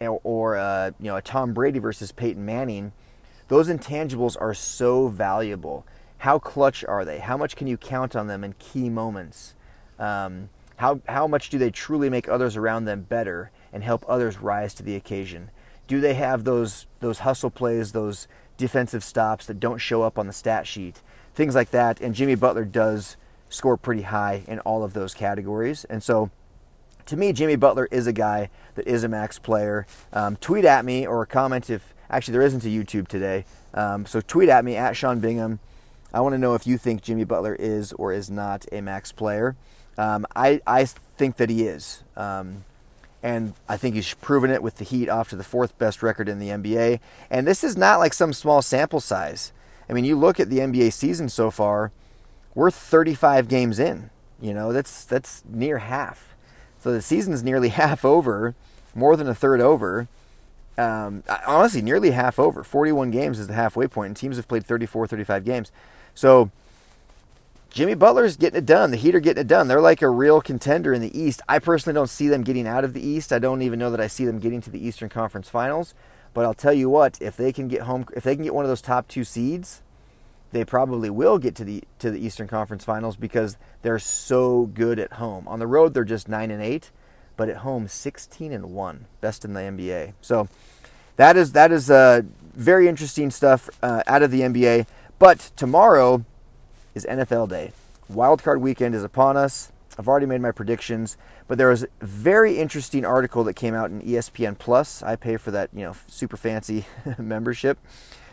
or, 0.00 0.56
uh, 0.56 0.90
you 1.00 1.06
know 1.06 1.16
a 1.16 1.22
Tom 1.22 1.52
Brady 1.52 1.78
versus 1.78 2.12
Peyton 2.12 2.44
Manning, 2.44 2.92
those 3.48 3.68
intangibles 3.68 4.36
are 4.40 4.54
so 4.54 5.08
valuable. 5.08 5.86
How 6.18 6.38
clutch 6.38 6.84
are 6.84 7.04
they? 7.04 7.18
How 7.18 7.36
much 7.36 7.56
can 7.56 7.66
you 7.66 7.76
count 7.76 8.16
on 8.16 8.26
them 8.26 8.42
in 8.42 8.54
key 8.58 8.88
moments? 8.88 9.54
Um, 9.98 10.48
how, 10.76 11.00
how 11.08 11.26
much 11.26 11.50
do 11.50 11.58
they 11.58 11.70
truly 11.70 12.10
make 12.10 12.28
others 12.28 12.56
around 12.56 12.84
them 12.84 13.02
better 13.02 13.50
and 13.72 13.82
help 13.82 14.04
others 14.08 14.38
rise 14.38 14.74
to 14.74 14.82
the 14.82 14.96
occasion? 14.96 15.50
Do 15.86 16.00
they 16.00 16.14
have 16.14 16.44
those, 16.44 16.86
those 17.00 17.20
hustle 17.20 17.50
plays, 17.50 17.92
those 17.92 18.28
defensive 18.56 19.04
stops 19.04 19.46
that 19.46 19.60
don't 19.60 19.78
show 19.78 20.02
up 20.02 20.18
on 20.18 20.26
the 20.26 20.32
stat 20.32 20.66
sheet? 20.66 21.00
Things 21.34 21.54
like 21.54 21.70
that. 21.70 22.00
And 22.00 22.14
Jimmy 22.14 22.34
Butler 22.34 22.64
does 22.64 23.16
score 23.48 23.76
pretty 23.76 24.02
high 24.02 24.42
in 24.48 24.58
all 24.60 24.82
of 24.82 24.92
those 24.92 25.14
categories. 25.14 25.84
And 25.84 26.02
so, 26.02 26.30
to 27.06 27.16
me, 27.16 27.32
Jimmy 27.32 27.56
Butler 27.56 27.88
is 27.90 28.06
a 28.06 28.12
guy 28.12 28.50
that 28.74 28.86
is 28.86 29.04
a 29.04 29.08
max 29.08 29.38
player. 29.38 29.86
Um, 30.12 30.36
tweet 30.36 30.64
at 30.64 30.84
me 30.84 31.06
or 31.06 31.24
comment 31.24 31.70
if 31.70 31.94
actually 32.10 32.32
there 32.32 32.42
isn't 32.42 32.64
a 32.64 32.68
YouTube 32.68 33.06
today. 33.06 33.44
Um, 33.74 34.06
so 34.06 34.20
tweet 34.20 34.48
at 34.48 34.64
me 34.64 34.76
at 34.76 34.96
Sean 34.96 35.20
Bingham. 35.20 35.60
I 36.12 36.20
want 36.20 36.34
to 36.34 36.38
know 36.38 36.54
if 36.54 36.66
you 36.66 36.78
think 36.78 37.02
Jimmy 37.02 37.24
Butler 37.24 37.54
is 37.54 37.92
or 37.92 38.12
is 38.12 38.30
not 38.30 38.64
a 38.72 38.80
max 38.80 39.12
player. 39.12 39.54
Um, 39.98 40.26
I, 40.34 40.60
I 40.66 40.84
think 40.84 41.36
that 41.36 41.50
he 41.50 41.64
is. 41.64 42.02
Um, 42.16 42.64
and 43.22 43.54
I 43.68 43.76
think 43.76 43.94
he's 43.94 44.14
proven 44.14 44.50
it 44.50 44.62
with 44.62 44.76
the 44.76 44.84
Heat 44.84 45.08
off 45.08 45.30
to 45.30 45.36
the 45.36 45.44
fourth 45.44 45.76
best 45.78 46.02
record 46.02 46.28
in 46.28 46.38
the 46.38 46.48
NBA. 46.48 47.00
And 47.30 47.46
this 47.46 47.64
is 47.64 47.76
not 47.76 47.98
like 47.98 48.14
some 48.14 48.32
small 48.32 48.62
sample 48.62 49.00
size. 49.00 49.52
I 49.88 49.92
mean, 49.92 50.04
you 50.04 50.16
look 50.16 50.38
at 50.38 50.50
the 50.50 50.58
NBA 50.58 50.92
season 50.92 51.28
so 51.28 51.50
far, 51.50 51.92
we're 52.54 52.70
35 52.70 53.48
games 53.48 53.78
in. 53.78 54.10
You 54.40 54.52
know, 54.54 54.72
that's 54.72 55.04
that's 55.04 55.42
near 55.48 55.78
half. 55.78 56.34
So 56.78 56.92
the 56.92 57.02
season's 57.02 57.42
nearly 57.42 57.68
half 57.70 58.04
over, 58.04 58.54
more 58.94 59.16
than 59.16 59.28
a 59.28 59.34
third 59.34 59.60
over. 59.60 60.08
Um, 60.78 61.22
honestly, 61.46 61.80
nearly 61.80 62.10
half 62.10 62.38
over. 62.38 62.62
41 62.62 63.10
games 63.10 63.38
is 63.38 63.46
the 63.46 63.54
halfway 63.54 63.88
point, 63.88 64.08
and 64.08 64.16
teams 64.16 64.36
have 64.36 64.46
played 64.46 64.66
34, 64.66 65.06
35 65.06 65.44
games. 65.44 65.72
So 66.14 66.50
Jimmy 67.76 67.92
Butler's 67.92 68.38
getting 68.38 68.56
it 68.56 68.64
done. 68.64 68.90
The 68.90 68.96
Heat 68.96 69.14
are 69.14 69.20
getting 69.20 69.42
it 69.42 69.48
done. 69.48 69.68
They're 69.68 69.82
like 69.82 70.00
a 70.00 70.08
real 70.08 70.40
contender 70.40 70.94
in 70.94 71.02
the 71.02 71.14
East. 71.14 71.42
I 71.46 71.58
personally 71.58 71.92
don't 71.92 72.08
see 72.08 72.26
them 72.26 72.42
getting 72.42 72.66
out 72.66 72.84
of 72.84 72.94
the 72.94 73.06
East. 73.06 73.34
I 73.34 73.38
don't 73.38 73.60
even 73.60 73.78
know 73.78 73.90
that 73.90 74.00
I 74.00 74.06
see 74.06 74.24
them 74.24 74.38
getting 74.38 74.62
to 74.62 74.70
the 74.70 74.82
Eastern 74.82 75.10
Conference 75.10 75.50
Finals. 75.50 75.92
But 76.32 76.46
I'll 76.46 76.54
tell 76.54 76.72
you 76.72 76.88
what, 76.88 77.18
if 77.20 77.36
they 77.36 77.52
can 77.52 77.68
get 77.68 77.82
home, 77.82 78.06
if 78.16 78.24
they 78.24 78.34
can 78.34 78.44
get 78.44 78.54
one 78.54 78.64
of 78.64 78.70
those 78.70 78.80
top 78.80 79.08
two 79.08 79.24
seeds, 79.24 79.82
they 80.52 80.64
probably 80.64 81.10
will 81.10 81.36
get 81.36 81.54
to 81.56 81.64
the 81.64 81.84
to 81.98 82.10
the 82.10 82.18
Eastern 82.18 82.48
Conference 82.48 82.82
Finals 82.82 83.14
because 83.14 83.58
they're 83.82 83.98
so 83.98 84.70
good 84.72 84.98
at 84.98 85.12
home. 85.12 85.46
On 85.46 85.58
the 85.58 85.66
road, 85.66 85.92
they're 85.92 86.04
just 86.04 86.30
nine 86.30 86.50
and 86.50 86.62
eight, 86.62 86.90
but 87.36 87.50
at 87.50 87.58
home, 87.58 87.88
sixteen 87.88 88.52
and 88.52 88.72
one, 88.72 89.04
best 89.20 89.44
in 89.44 89.52
the 89.52 89.60
NBA. 89.60 90.14
So 90.22 90.48
that 91.16 91.36
is 91.36 91.52
that 91.52 91.70
is 91.70 91.90
uh, 91.90 92.22
very 92.54 92.88
interesting 92.88 93.30
stuff 93.30 93.68
uh, 93.82 94.02
out 94.06 94.22
of 94.22 94.30
the 94.30 94.40
NBA. 94.40 94.86
But 95.18 95.50
tomorrow 95.56 96.24
is 96.96 97.04
NFL 97.04 97.50
Day. 97.50 97.72
Wildcard 98.10 98.58
weekend 98.58 98.94
is 98.94 99.04
upon 99.04 99.36
us. 99.36 99.70
I've 99.98 100.08
already 100.08 100.24
made 100.24 100.40
my 100.40 100.50
predictions, 100.50 101.18
but 101.46 101.58
there 101.58 101.68
was 101.68 101.84
a 101.84 101.88
very 102.00 102.58
interesting 102.58 103.04
article 103.04 103.44
that 103.44 103.52
came 103.52 103.74
out 103.74 103.90
in 103.90 104.00
ESPN 104.00 104.58
Plus. 104.58 105.02
I 105.02 105.14
pay 105.14 105.36
for 105.36 105.50
that, 105.50 105.68
you 105.74 105.82
know, 105.82 105.94
super 106.06 106.38
fancy 106.38 106.86
membership 107.18 107.78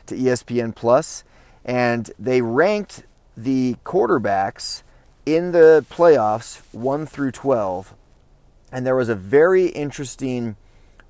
to 0.05 0.15
ESPN 0.15 0.73
Plus, 0.73 1.25
and 1.65 2.09
they 2.17 2.41
ranked 2.41 3.03
the 3.35 3.75
quarterbacks 3.83 4.81
in 5.25 5.51
the 5.51 5.85
playoffs 5.89 6.61
1 6.73 7.05
through 7.05 7.31
12. 7.31 7.95
And 8.71 8.85
there 8.85 8.95
was 8.95 9.09
a 9.09 9.15
very 9.15 9.67
interesting 9.67 10.55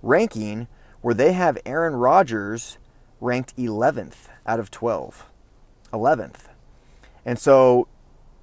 ranking 0.01 0.67
where 1.01 1.13
they 1.13 1.33
have 1.33 1.57
Aaron 1.67 1.95
Rodgers 1.95 2.79
ranked 3.21 3.55
11th 3.57 4.29
out 4.47 4.59
of 4.59 4.71
12. 4.71 5.29
11th. 5.91 6.52
And 7.25 7.39
so, 7.39 7.87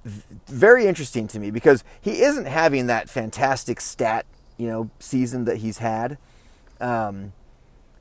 very 0.03 0.87
interesting 0.87 1.27
to 1.27 1.39
me 1.39 1.51
because 1.51 1.83
he 1.99 2.21
isn't 2.21 2.45
having 2.45 2.87
that 2.87 3.09
fantastic 3.09 3.79
stat, 3.79 4.25
you 4.57 4.67
know, 4.67 4.89
season 4.99 5.45
that 5.45 5.57
he's 5.57 5.77
had. 5.77 6.17
Um, 6.79 7.33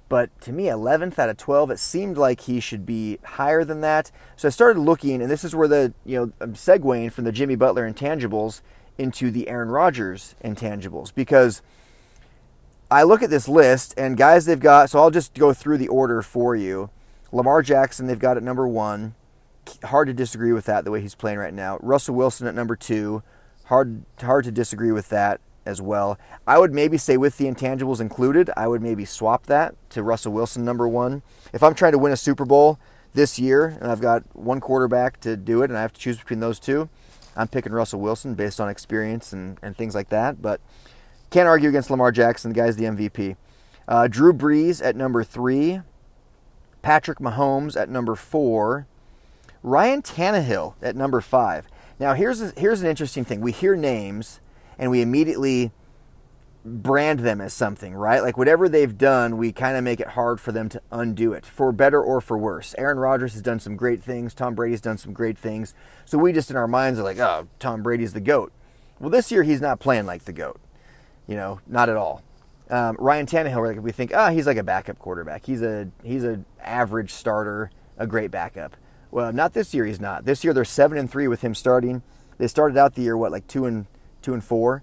but 0.08 0.38
to 0.40 0.52
me, 0.52 0.64
11th 0.64 1.18
out 1.18 1.28
of 1.28 1.36
12, 1.36 1.70
it 1.70 1.78
seemed 1.78 2.18
like 2.18 2.40
he 2.42 2.58
should 2.58 2.84
be 2.84 3.18
higher 3.22 3.64
than 3.64 3.80
that. 3.82 4.10
So 4.36 4.48
I 4.48 4.50
started 4.50 4.80
looking, 4.80 5.22
and 5.22 5.30
this 5.30 5.44
is 5.44 5.54
where 5.54 5.68
the, 5.68 5.94
you 6.04 6.18
know, 6.18 6.32
I'm 6.40 6.54
segueing 6.54 7.12
from 7.12 7.24
the 7.24 7.32
Jimmy 7.32 7.54
Butler 7.54 7.88
intangibles 7.88 8.60
into 8.98 9.30
the 9.30 9.48
Aaron 9.48 9.68
Rodgers 9.68 10.34
intangibles 10.42 11.14
because 11.14 11.62
I 12.90 13.04
look 13.04 13.22
at 13.22 13.30
this 13.30 13.46
list 13.46 13.94
and 13.96 14.16
guys 14.16 14.46
they've 14.46 14.58
got. 14.58 14.90
So 14.90 14.98
I'll 14.98 15.12
just 15.12 15.34
go 15.34 15.52
through 15.52 15.78
the 15.78 15.88
order 15.88 16.22
for 16.22 16.56
you. 16.56 16.90
Lamar 17.30 17.62
Jackson 17.62 18.08
they've 18.08 18.18
got 18.18 18.36
at 18.36 18.42
number 18.42 18.66
one. 18.66 19.14
Hard 19.84 20.08
to 20.08 20.14
disagree 20.14 20.52
with 20.52 20.64
that 20.66 20.84
the 20.84 20.90
way 20.90 21.00
he's 21.00 21.14
playing 21.14 21.38
right 21.38 21.54
now. 21.54 21.78
Russell 21.80 22.14
Wilson 22.14 22.46
at 22.46 22.54
number 22.54 22.76
two. 22.76 23.22
Hard 23.66 24.04
hard 24.20 24.44
to 24.44 24.52
disagree 24.52 24.92
with 24.92 25.08
that 25.10 25.40
as 25.66 25.80
well. 25.80 26.18
I 26.46 26.58
would 26.58 26.74
maybe 26.74 26.98
say 26.98 27.16
with 27.16 27.38
the 27.38 27.46
intangibles 27.46 28.00
included, 28.00 28.50
I 28.56 28.66
would 28.66 28.82
maybe 28.82 29.04
swap 29.04 29.46
that 29.46 29.74
to 29.90 30.02
Russell 30.02 30.32
Wilson 30.32 30.64
number 30.64 30.88
one. 30.88 31.22
If 31.52 31.62
I'm 31.62 31.74
trying 31.74 31.92
to 31.92 31.98
win 31.98 32.12
a 32.12 32.16
Super 32.16 32.44
Bowl 32.44 32.78
this 33.12 33.38
year 33.38 33.78
and 33.80 33.90
I've 33.90 34.00
got 34.00 34.24
one 34.34 34.60
quarterback 34.60 35.20
to 35.20 35.36
do 35.36 35.62
it 35.62 35.70
and 35.70 35.78
I 35.78 35.82
have 35.82 35.92
to 35.92 36.00
choose 36.00 36.18
between 36.18 36.40
those 36.40 36.58
two, 36.58 36.88
I'm 37.36 37.48
picking 37.48 37.72
Russell 37.72 38.00
Wilson 38.00 38.34
based 38.34 38.60
on 38.60 38.68
experience 38.68 39.32
and, 39.32 39.58
and 39.62 39.76
things 39.76 39.94
like 39.94 40.08
that. 40.08 40.42
But 40.42 40.60
can't 41.30 41.48
argue 41.48 41.68
against 41.68 41.90
Lamar 41.90 42.12
Jackson. 42.12 42.52
The 42.52 42.56
guy's 42.56 42.76
the 42.76 42.84
MVP. 42.84 43.36
Uh, 43.86 44.08
Drew 44.08 44.32
Brees 44.32 44.84
at 44.84 44.96
number 44.96 45.22
three. 45.24 45.80
Patrick 46.82 47.18
Mahomes 47.18 47.80
at 47.80 47.88
number 47.88 48.14
four. 48.14 48.86
Ryan 49.62 50.02
Tannehill 50.02 50.74
at 50.82 50.96
number 50.96 51.20
five. 51.20 51.66
Now, 51.98 52.14
here's, 52.14 52.40
a, 52.40 52.52
here's 52.56 52.80
an 52.80 52.88
interesting 52.88 53.24
thing. 53.24 53.40
We 53.40 53.52
hear 53.52 53.76
names 53.76 54.40
and 54.78 54.90
we 54.90 55.02
immediately 55.02 55.72
brand 56.64 57.20
them 57.20 57.40
as 57.40 57.52
something, 57.54 57.94
right? 57.94 58.22
Like 58.22 58.36
whatever 58.36 58.68
they've 58.68 58.96
done, 58.96 59.36
we 59.36 59.52
kind 59.52 59.76
of 59.76 59.84
make 59.84 60.00
it 60.00 60.08
hard 60.08 60.40
for 60.40 60.52
them 60.52 60.68
to 60.70 60.82
undo 60.90 61.32
it, 61.32 61.46
for 61.46 61.72
better 61.72 62.02
or 62.02 62.20
for 62.20 62.36
worse. 62.36 62.74
Aaron 62.76 62.98
Rodgers 62.98 63.32
has 63.32 63.42
done 63.42 63.60
some 63.60 63.76
great 63.76 64.02
things. 64.02 64.34
Tom 64.34 64.54
Brady's 64.54 64.80
done 64.80 64.98
some 64.98 65.12
great 65.12 65.38
things. 65.38 65.74
So 66.04 66.18
we 66.18 66.32
just 66.32 66.50
in 66.50 66.56
our 66.56 66.68
minds 66.68 66.98
are 66.98 67.02
like, 67.02 67.18
oh, 67.18 67.48
Tom 67.58 67.82
Brady's 67.82 68.12
the 68.12 68.20
GOAT. 68.20 68.52
Well, 68.98 69.10
this 69.10 69.32
year 69.32 69.42
he's 69.42 69.60
not 69.60 69.80
playing 69.80 70.06
like 70.06 70.24
the 70.24 70.32
GOAT. 70.32 70.60
You 71.26 71.36
know, 71.36 71.60
not 71.66 71.88
at 71.88 71.96
all. 71.96 72.22
Um, 72.68 72.96
Ryan 72.98 73.26
Tannehill, 73.26 73.80
we 73.80 73.92
think, 73.92 74.12
ah, 74.14 74.28
oh, 74.28 74.32
he's 74.32 74.46
like 74.46 74.56
a 74.56 74.62
backup 74.62 74.98
quarterback. 74.98 75.44
He's 75.44 75.62
a 75.62 75.90
he's 76.04 76.24
an 76.24 76.44
average 76.60 77.12
starter, 77.12 77.70
a 77.98 78.06
great 78.06 78.30
backup. 78.30 78.76
Well, 79.10 79.32
not 79.32 79.52
this 79.52 79.74
year. 79.74 79.84
He's 79.84 80.00
not. 80.00 80.24
This 80.24 80.44
year 80.44 80.52
they're 80.52 80.64
seven 80.64 80.98
and 80.98 81.10
three 81.10 81.28
with 81.28 81.42
him 81.42 81.54
starting. 81.54 82.02
They 82.38 82.46
started 82.46 82.78
out 82.78 82.94
the 82.94 83.02
year 83.02 83.16
what 83.16 83.32
like 83.32 83.46
two 83.46 83.66
and 83.66 83.86
two 84.22 84.34
and 84.34 84.42
four. 84.42 84.82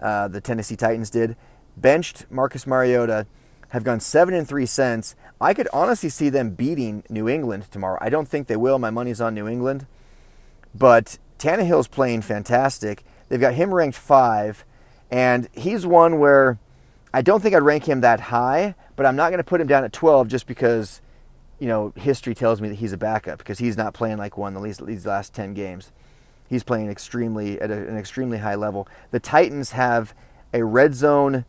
Uh, 0.00 0.28
the 0.28 0.40
Tennessee 0.40 0.76
Titans 0.76 1.10
did. 1.10 1.36
Benched 1.76 2.26
Marcus 2.30 2.66
Mariota, 2.66 3.26
have 3.70 3.84
gone 3.84 4.00
seven 4.00 4.34
and 4.34 4.48
three 4.48 4.66
since. 4.66 5.14
I 5.40 5.52
could 5.52 5.68
honestly 5.72 6.08
see 6.08 6.28
them 6.28 6.50
beating 6.50 7.02
New 7.08 7.28
England 7.28 7.70
tomorrow. 7.70 7.98
I 8.00 8.08
don't 8.08 8.28
think 8.28 8.46
they 8.46 8.56
will. 8.56 8.78
My 8.78 8.90
money's 8.90 9.20
on 9.20 9.34
New 9.34 9.48
England, 9.48 9.86
but 10.74 11.18
Tannehill's 11.38 11.88
playing 11.88 12.22
fantastic. 12.22 13.04
They've 13.28 13.40
got 13.40 13.54
him 13.54 13.74
ranked 13.74 13.98
five. 13.98 14.64
And 15.10 15.48
he's 15.52 15.86
one 15.86 16.18
where 16.18 16.58
I 17.12 17.22
don't 17.22 17.42
think 17.42 17.54
I'd 17.54 17.62
rank 17.62 17.88
him 17.88 18.00
that 18.00 18.20
high, 18.20 18.74
but 18.96 19.06
I'm 19.06 19.16
not 19.16 19.30
going 19.30 19.38
to 19.38 19.44
put 19.44 19.60
him 19.60 19.66
down 19.66 19.84
at 19.84 19.92
12 19.92 20.28
just 20.28 20.46
because, 20.46 21.00
you 21.58 21.68
know, 21.68 21.92
history 21.96 22.34
tells 22.34 22.60
me 22.60 22.68
that 22.68 22.76
he's 22.76 22.92
a 22.92 22.98
backup 22.98 23.38
because 23.38 23.58
he's 23.58 23.76
not 23.76 23.94
playing 23.94 24.18
like 24.18 24.36
one 24.36 24.54
the 24.54 24.60
these 24.84 25.06
last 25.06 25.34
10 25.34 25.54
games. 25.54 25.92
He's 26.48 26.62
playing 26.62 26.90
extremely 26.90 27.60
at 27.60 27.70
a, 27.70 27.88
an 27.88 27.96
extremely 27.96 28.38
high 28.38 28.54
level. 28.54 28.88
The 29.10 29.20
Titans 29.20 29.72
have 29.72 30.14
a 30.52 30.64
red 30.64 30.94
zone 30.94 31.44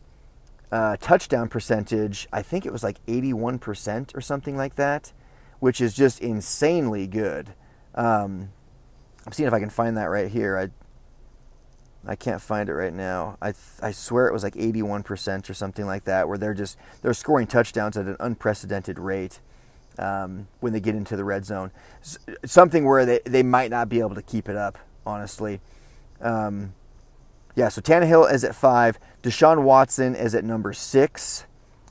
uh, 0.72 0.96
touchdown 1.00 1.48
percentage. 1.48 2.26
I 2.32 2.42
think 2.42 2.66
it 2.66 2.72
was 2.72 2.82
like 2.82 3.04
81% 3.06 4.16
or 4.16 4.20
something 4.20 4.56
like 4.56 4.74
that, 4.76 5.12
which 5.60 5.80
is 5.80 5.94
just 5.94 6.20
insanely 6.20 7.06
good. 7.06 7.54
Um, 7.94 8.50
I'm 9.26 9.32
seeing 9.32 9.46
if 9.46 9.52
I 9.52 9.60
can 9.60 9.70
find 9.70 9.96
that 9.96 10.06
right 10.06 10.30
here. 10.30 10.56
I 10.56 10.68
I 12.06 12.14
can't 12.14 12.40
find 12.40 12.70
it 12.70 12.74
right 12.74 12.94
now. 12.94 13.36
I 13.42 13.52
I 13.82 13.90
swear 13.90 14.28
it 14.28 14.32
was 14.32 14.42
like 14.42 14.54
81% 14.54 15.50
or 15.50 15.54
something 15.54 15.84
like 15.84 16.04
that, 16.04 16.28
where 16.28 16.38
they're 16.38 16.54
just 16.54 16.78
they're 17.02 17.12
scoring 17.12 17.46
touchdowns 17.46 17.96
at 17.96 18.06
an 18.06 18.16
unprecedented 18.20 18.98
rate 18.98 19.40
um, 19.98 20.48
when 20.60 20.72
they 20.72 20.80
get 20.80 20.94
into 20.94 21.16
the 21.16 21.24
red 21.24 21.44
zone. 21.44 21.70
S- 22.00 22.18
something 22.44 22.84
where 22.84 23.04
they, 23.04 23.20
they 23.24 23.42
might 23.42 23.70
not 23.70 23.88
be 23.88 24.00
able 24.00 24.14
to 24.14 24.22
keep 24.22 24.48
it 24.48 24.56
up, 24.56 24.78
honestly. 25.04 25.60
Um, 26.20 26.74
yeah, 27.54 27.68
so 27.68 27.80
Tannehill 27.80 28.32
is 28.32 28.44
at 28.44 28.54
five. 28.54 28.98
Deshaun 29.22 29.62
Watson 29.62 30.14
is 30.14 30.34
at 30.34 30.44
number 30.44 30.72
six 30.72 31.46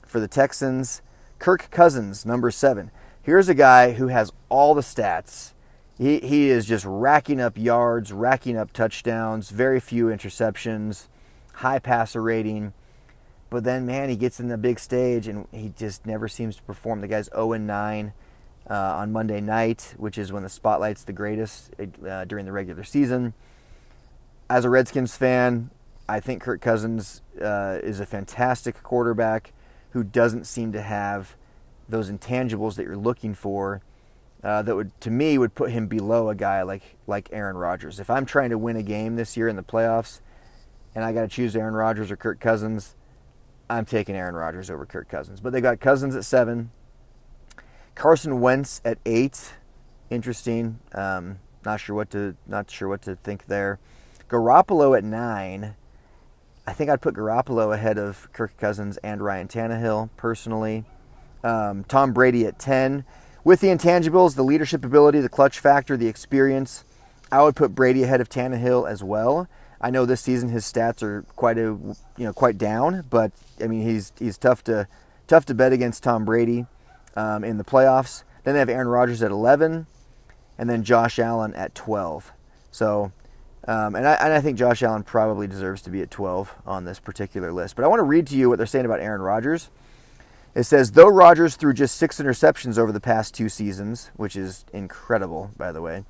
for 0.06 0.20
the 0.20 0.28
Texans. 0.28 1.02
Kirk 1.40 1.70
Cousins, 1.70 2.26
number 2.26 2.52
seven. 2.52 2.92
Here's 3.22 3.50
a 3.50 3.54
guy 3.54 3.94
who 3.94 4.08
has 4.08 4.32
all 4.50 4.74
the 4.74 4.82
stats 4.82 5.54
he, 5.98 6.20
he 6.20 6.50
is 6.50 6.66
just 6.66 6.86
racking 6.86 7.42
up 7.42 7.58
yards, 7.58 8.14
racking 8.14 8.56
up 8.56 8.72
touchdowns, 8.72 9.50
very 9.50 9.80
few 9.80 10.08
interceptions, 10.08 11.08
high 11.56 11.80
passer 11.80 12.22
rating. 12.22 12.74
But 13.50 13.64
then, 13.64 13.86
man, 13.86 14.10
he 14.10 14.16
gets 14.16 14.40
in 14.40 14.50
the 14.50 14.58
big 14.58 14.80
stage 14.80 15.28
and 15.28 15.48
he 15.52 15.74
just 15.78 16.06
never 16.06 16.28
seems 16.28 16.58
to 16.58 16.64
perform. 16.64 17.02
The 17.02 17.08
guy's 17.08 17.30
0 17.34 17.54
and 17.54 17.68
9 17.68 18.14
uh, 18.70 18.74
on 18.74 19.12
Monday 19.12 19.40
night, 19.40 19.94
which 19.98 20.18
is 20.18 20.32
when 20.32 20.44
the 20.44 20.50
spotlight's 20.50 21.04
the 21.04 21.14
greatest 21.14 21.74
uh, 22.08 22.26
during 22.26 22.46
the 22.46 22.52
regular 22.52 22.84
season. 22.84 23.34
As 24.50 24.66
a 24.66 24.70
Redskins 24.70 25.16
fan, 25.16 25.70
I 26.10 26.20
think 26.20 26.42
Kirk 26.42 26.62
Cousins 26.62 27.22
uh, 27.42 27.80
is 27.82 28.00
a 28.00 28.06
fantastic 28.06 28.82
quarterback 28.84 29.54
who 29.92 30.04
doesn't 30.04 30.46
seem 30.46 30.72
to 30.74 30.82
have 30.82 31.36
those 31.90 32.12
intangibles 32.12 32.76
that 32.76 32.84
you're 32.84 32.98
looking 32.98 33.34
for 33.34 33.82
uh, 34.44 34.62
that 34.62 34.76
would, 34.76 35.00
to 35.02 35.10
me, 35.10 35.38
would 35.38 35.56
put 35.56 35.72
him 35.72 35.88
below 35.88 36.30
a 36.30 36.36
guy 36.36 36.62
like 36.62 36.98
like 37.08 37.30
Aaron 37.32 37.58
Rodgers. 37.58 38.00
If 38.00 38.10
I'm 38.10 38.26
trying 38.26 38.52
to 38.52 38.58
win 38.58 38.76
a 38.76 38.84
game 38.84 39.16
this 39.16 39.36
year 39.36 39.48
in 39.48 39.56
the 39.56 39.64
playoffs, 39.64 40.22
and 40.94 41.04
I 41.04 41.12
got 41.12 41.22
to 41.22 41.28
choose 41.28 41.56
Aaron 41.56 41.74
Rodgers 41.74 42.12
or 42.12 42.18
Kirk 42.18 42.40
Cousins, 42.40 42.96
I'm 43.70 43.86
taking 43.86 44.16
Aaron 44.16 44.36
Rodgers 44.36 44.70
over 44.70 44.86
Kirk 44.86 45.10
Cousins. 45.10 45.40
But 45.42 45.54
they 45.54 45.62
got 45.62 45.80
Cousins 45.80 46.16
at 46.16 46.26
seven, 46.26 46.72
Carson 47.96 48.40
Wentz 48.40 48.82
at 48.86 48.98
eight. 49.06 49.54
Interesting. 50.10 50.80
Um, 50.94 51.40
not 51.66 51.80
sure 51.80 51.96
what 51.96 52.10
to 52.12 52.36
not 52.46 52.72
sure 52.72 52.88
what 52.88 53.02
to 53.04 53.16
think 53.16 53.48
there. 53.48 53.80
Garoppolo 54.30 54.98
at 54.98 55.04
nine. 55.04 55.76
I 56.66 56.74
think 56.74 56.90
I'd 56.90 57.02
put 57.02 57.16
Garoppolo 57.16 57.74
ahead 57.74 57.98
of 57.98 58.28
Kirk 58.34 58.58
Cousins 58.58 58.98
and 58.98 59.22
Ryan 59.22 59.48
Tannehill 59.48 60.10
personally. 60.18 60.86
Um, 61.44 61.84
Tom 61.86 62.14
Brady 62.14 62.46
at 62.46 62.60
ten. 62.60 63.06
With 63.44 63.62
the 63.62 63.68
intangibles, 63.68 64.36
the 64.36 64.44
leadership 64.44 64.84
ability, 64.84 65.22
the 65.22 65.30
clutch 65.30 65.60
factor, 65.60 65.96
the 65.96 66.08
experience, 66.08 66.84
I 67.32 67.44
would 67.44 67.56
put 67.56 67.74
Brady 67.74 68.04
ahead 68.04 68.20
of 68.20 68.28
Tannehill 68.28 68.90
as 68.90 69.04
well. 69.04 69.48
I 69.80 69.92
know 69.92 70.06
this 70.06 70.22
season 70.22 70.50
his 70.50 70.66
stats 70.66 71.04
are 71.04 71.24
quite 71.36 71.58
a 71.58 71.62
you 71.62 72.04
know 72.18 72.34
quite 72.34 72.58
down, 72.58 73.06
but 73.10 73.32
I 73.62 73.68
mean 73.68 73.82
he's 73.82 74.12
he's 74.18 74.38
tough 74.38 74.64
to 74.66 74.88
tough 75.28 75.46
to 75.46 75.54
bet 75.54 75.74
against 75.74 76.04
Tom 76.04 76.26
Brady 76.26 76.66
um, 77.16 77.44
in 77.44 77.58
the 77.58 77.64
playoffs. 77.64 78.24
Then 78.44 78.54
they 78.54 78.60
have 78.60 78.70
Aaron 78.70 78.88
Rodgers 78.88 79.22
at 79.22 79.32
11, 79.32 79.88
and 80.58 80.70
then 80.70 80.84
Josh 80.84 81.20
Allen 81.20 81.54
at 81.54 81.76
12. 81.76 82.32
So, 82.72 83.12
um, 83.68 83.96
and, 83.96 84.08
I, 84.08 84.14
and 84.14 84.32
I 84.32 84.40
think 84.40 84.58
Josh 84.58 84.82
Allen 84.84 85.04
probably 85.04 85.48
deserves 85.48 85.82
to 85.82 85.90
be 85.90 86.02
at 86.02 86.10
12 86.10 86.56
on 86.66 86.86
this 86.86 87.00
particular 87.00 87.52
list. 87.52 87.76
But 87.76 87.84
I 87.84 87.90
want 87.90 88.00
to 88.00 88.06
read 88.06 88.26
to 88.28 88.38
you 88.38 88.48
what 88.48 88.58
they're 88.58 88.66
saying 88.66 88.86
about 88.86 89.02
Aaron 89.02 89.22
Rodgers. 89.22 89.70
It 90.56 90.64
says, 90.64 90.94
though 90.94 91.10
Rodgers 91.10 91.56
threw 91.56 91.74
just 91.74 91.98
six 91.98 92.20
interceptions 92.22 92.78
over 92.78 92.92
the 92.92 93.02
past 93.02 93.34
two 93.34 93.50
seasons, 93.50 94.12
which 94.16 94.36
is 94.36 94.66
incredible, 94.74 95.52
by 95.58 95.72
the 95.72 95.82
way, 95.82 96.06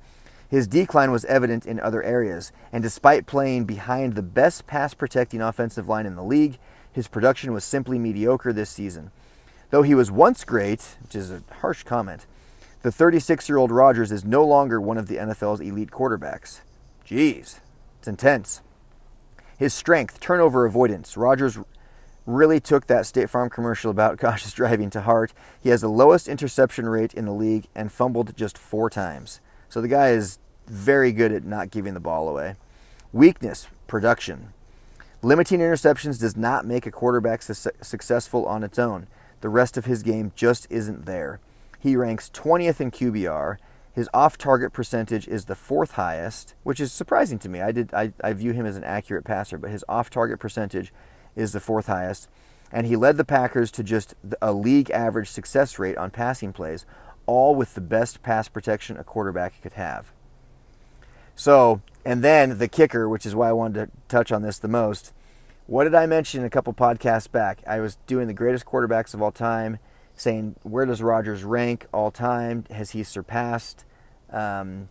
his 0.48 0.66
decline 0.66 1.10
was 1.10 1.24
evident 1.26 1.66
in 1.66 1.78
other 1.78 2.02
areas. 2.02 2.52
And 2.72 2.82
despite 2.82 3.26
playing 3.26 3.64
behind 3.64 4.14
the 4.14 4.22
best 4.22 4.66
pass 4.66 4.94
protecting 4.94 5.42
offensive 5.42 5.88
line 5.88 6.06
in 6.06 6.16
the 6.16 6.24
league, 6.24 6.58
his 6.90 7.08
production 7.08 7.52
was 7.52 7.64
simply 7.64 7.98
mediocre 7.98 8.52
this 8.52 8.70
season. 8.70 9.10
Though 9.70 9.82
he 9.82 9.94
was 9.94 10.10
once 10.10 10.44
great, 10.44 10.96
which 11.02 11.14
is 11.14 11.30
a 11.30 11.42
harsh 11.60 11.82
comment, 11.82 12.26
the 12.82 12.90
36 12.90 13.48
year 13.48 13.58
old 13.58 13.70
Rodgers 13.70 14.10
is 14.10 14.24
no 14.24 14.44
longer 14.44 14.80
one 14.80 14.96
of 14.96 15.08
the 15.08 15.16
NFL's 15.16 15.60
elite 15.60 15.90
quarterbacks. 15.90 16.60
Jeez, 17.06 17.60
it's 17.98 18.08
intense. 18.08 18.62
His 19.58 19.74
strength, 19.74 20.20
turnover 20.20 20.64
avoidance, 20.64 21.16
Rodgers 21.16 21.58
really 22.24 22.60
took 22.60 22.86
that 22.86 23.06
State 23.06 23.28
Farm 23.28 23.50
commercial 23.50 23.90
about 23.90 24.18
cautious 24.20 24.52
driving 24.52 24.88
to 24.90 25.02
heart. 25.02 25.34
He 25.60 25.68
has 25.70 25.82
the 25.82 25.88
lowest 25.88 26.28
interception 26.28 26.88
rate 26.88 27.12
in 27.12 27.26
the 27.26 27.32
league 27.32 27.66
and 27.74 27.92
fumbled 27.92 28.36
just 28.36 28.56
four 28.56 28.88
times. 28.88 29.40
So 29.68 29.80
the 29.80 29.88
guy 29.88 30.10
is 30.10 30.38
very 30.66 31.12
good 31.12 31.32
at 31.32 31.44
not 31.44 31.70
giving 31.70 31.94
the 31.94 32.00
ball 32.00 32.28
away. 32.28 32.56
Weakness, 33.12 33.68
production. 33.86 34.52
Limiting 35.22 35.60
interceptions 35.60 36.20
does 36.20 36.36
not 36.36 36.64
make 36.64 36.86
a 36.86 36.90
quarterback 36.90 37.42
su- 37.42 37.70
successful 37.80 38.46
on 38.46 38.62
its 38.62 38.78
own. 38.78 39.06
The 39.40 39.48
rest 39.48 39.76
of 39.76 39.84
his 39.84 40.02
game 40.02 40.32
just 40.36 40.66
isn't 40.70 41.06
there. 41.06 41.40
He 41.80 41.96
ranks 41.96 42.30
20th 42.32 42.80
in 42.80 42.90
QBR. 42.90 43.56
His 43.92 44.08
off-target 44.14 44.72
percentage 44.72 45.26
is 45.26 45.46
the 45.46 45.54
fourth 45.54 45.92
highest, 45.92 46.54
which 46.62 46.80
is 46.80 46.92
surprising 46.92 47.38
to 47.40 47.48
me. 47.48 47.60
I 47.60 47.72
did 47.72 47.92
I, 47.92 48.12
I 48.22 48.32
view 48.32 48.52
him 48.52 48.66
as 48.66 48.76
an 48.76 48.84
accurate 48.84 49.24
passer, 49.24 49.58
but 49.58 49.70
his 49.70 49.84
off-target 49.88 50.38
percentage 50.38 50.92
is 51.34 51.52
the 51.52 51.60
fourth 51.60 51.86
highest. 51.86 52.28
And 52.70 52.86
he 52.86 52.96
led 52.96 53.16
the 53.16 53.24
Packers 53.24 53.70
to 53.72 53.82
just 53.82 54.14
a 54.42 54.52
league 54.52 54.90
average 54.90 55.30
success 55.30 55.78
rate 55.78 55.96
on 55.96 56.10
passing 56.10 56.52
plays, 56.52 56.84
all 57.28 57.54
with 57.54 57.74
the 57.74 57.80
best 57.80 58.22
pass 58.22 58.48
protection 58.48 58.96
a 58.96 59.04
quarterback 59.04 59.60
could 59.62 59.74
have. 59.74 60.10
So, 61.36 61.82
and 62.04 62.24
then 62.24 62.58
the 62.58 62.66
kicker, 62.68 63.08
which 63.08 63.26
is 63.26 63.34
why 63.34 63.50
I 63.50 63.52
wanted 63.52 63.84
to 63.86 63.90
touch 64.08 64.32
on 64.32 64.42
this 64.42 64.58
the 64.58 64.66
most, 64.66 65.12
What 65.66 65.84
did 65.84 65.94
I 65.94 66.06
mention 66.06 66.44
a 66.44 66.50
couple 66.50 66.72
podcasts 66.72 67.30
back? 67.30 67.60
I 67.66 67.80
was 67.80 67.98
doing 68.06 68.26
the 68.26 68.32
greatest 68.32 68.64
quarterbacks 68.64 69.12
of 69.12 69.20
all 69.20 69.30
time, 69.30 69.78
saying 70.16 70.56
where 70.62 70.86
does 70.86 71.02
Rodgers 71.02 71.44
rank 71.44 71.86
all 71.92 72.10
time? 72.10 72.64
Has 72.70 72.92
he 72.92 73.02
surpassed, 73.02 73.84
um, 74.30 74.88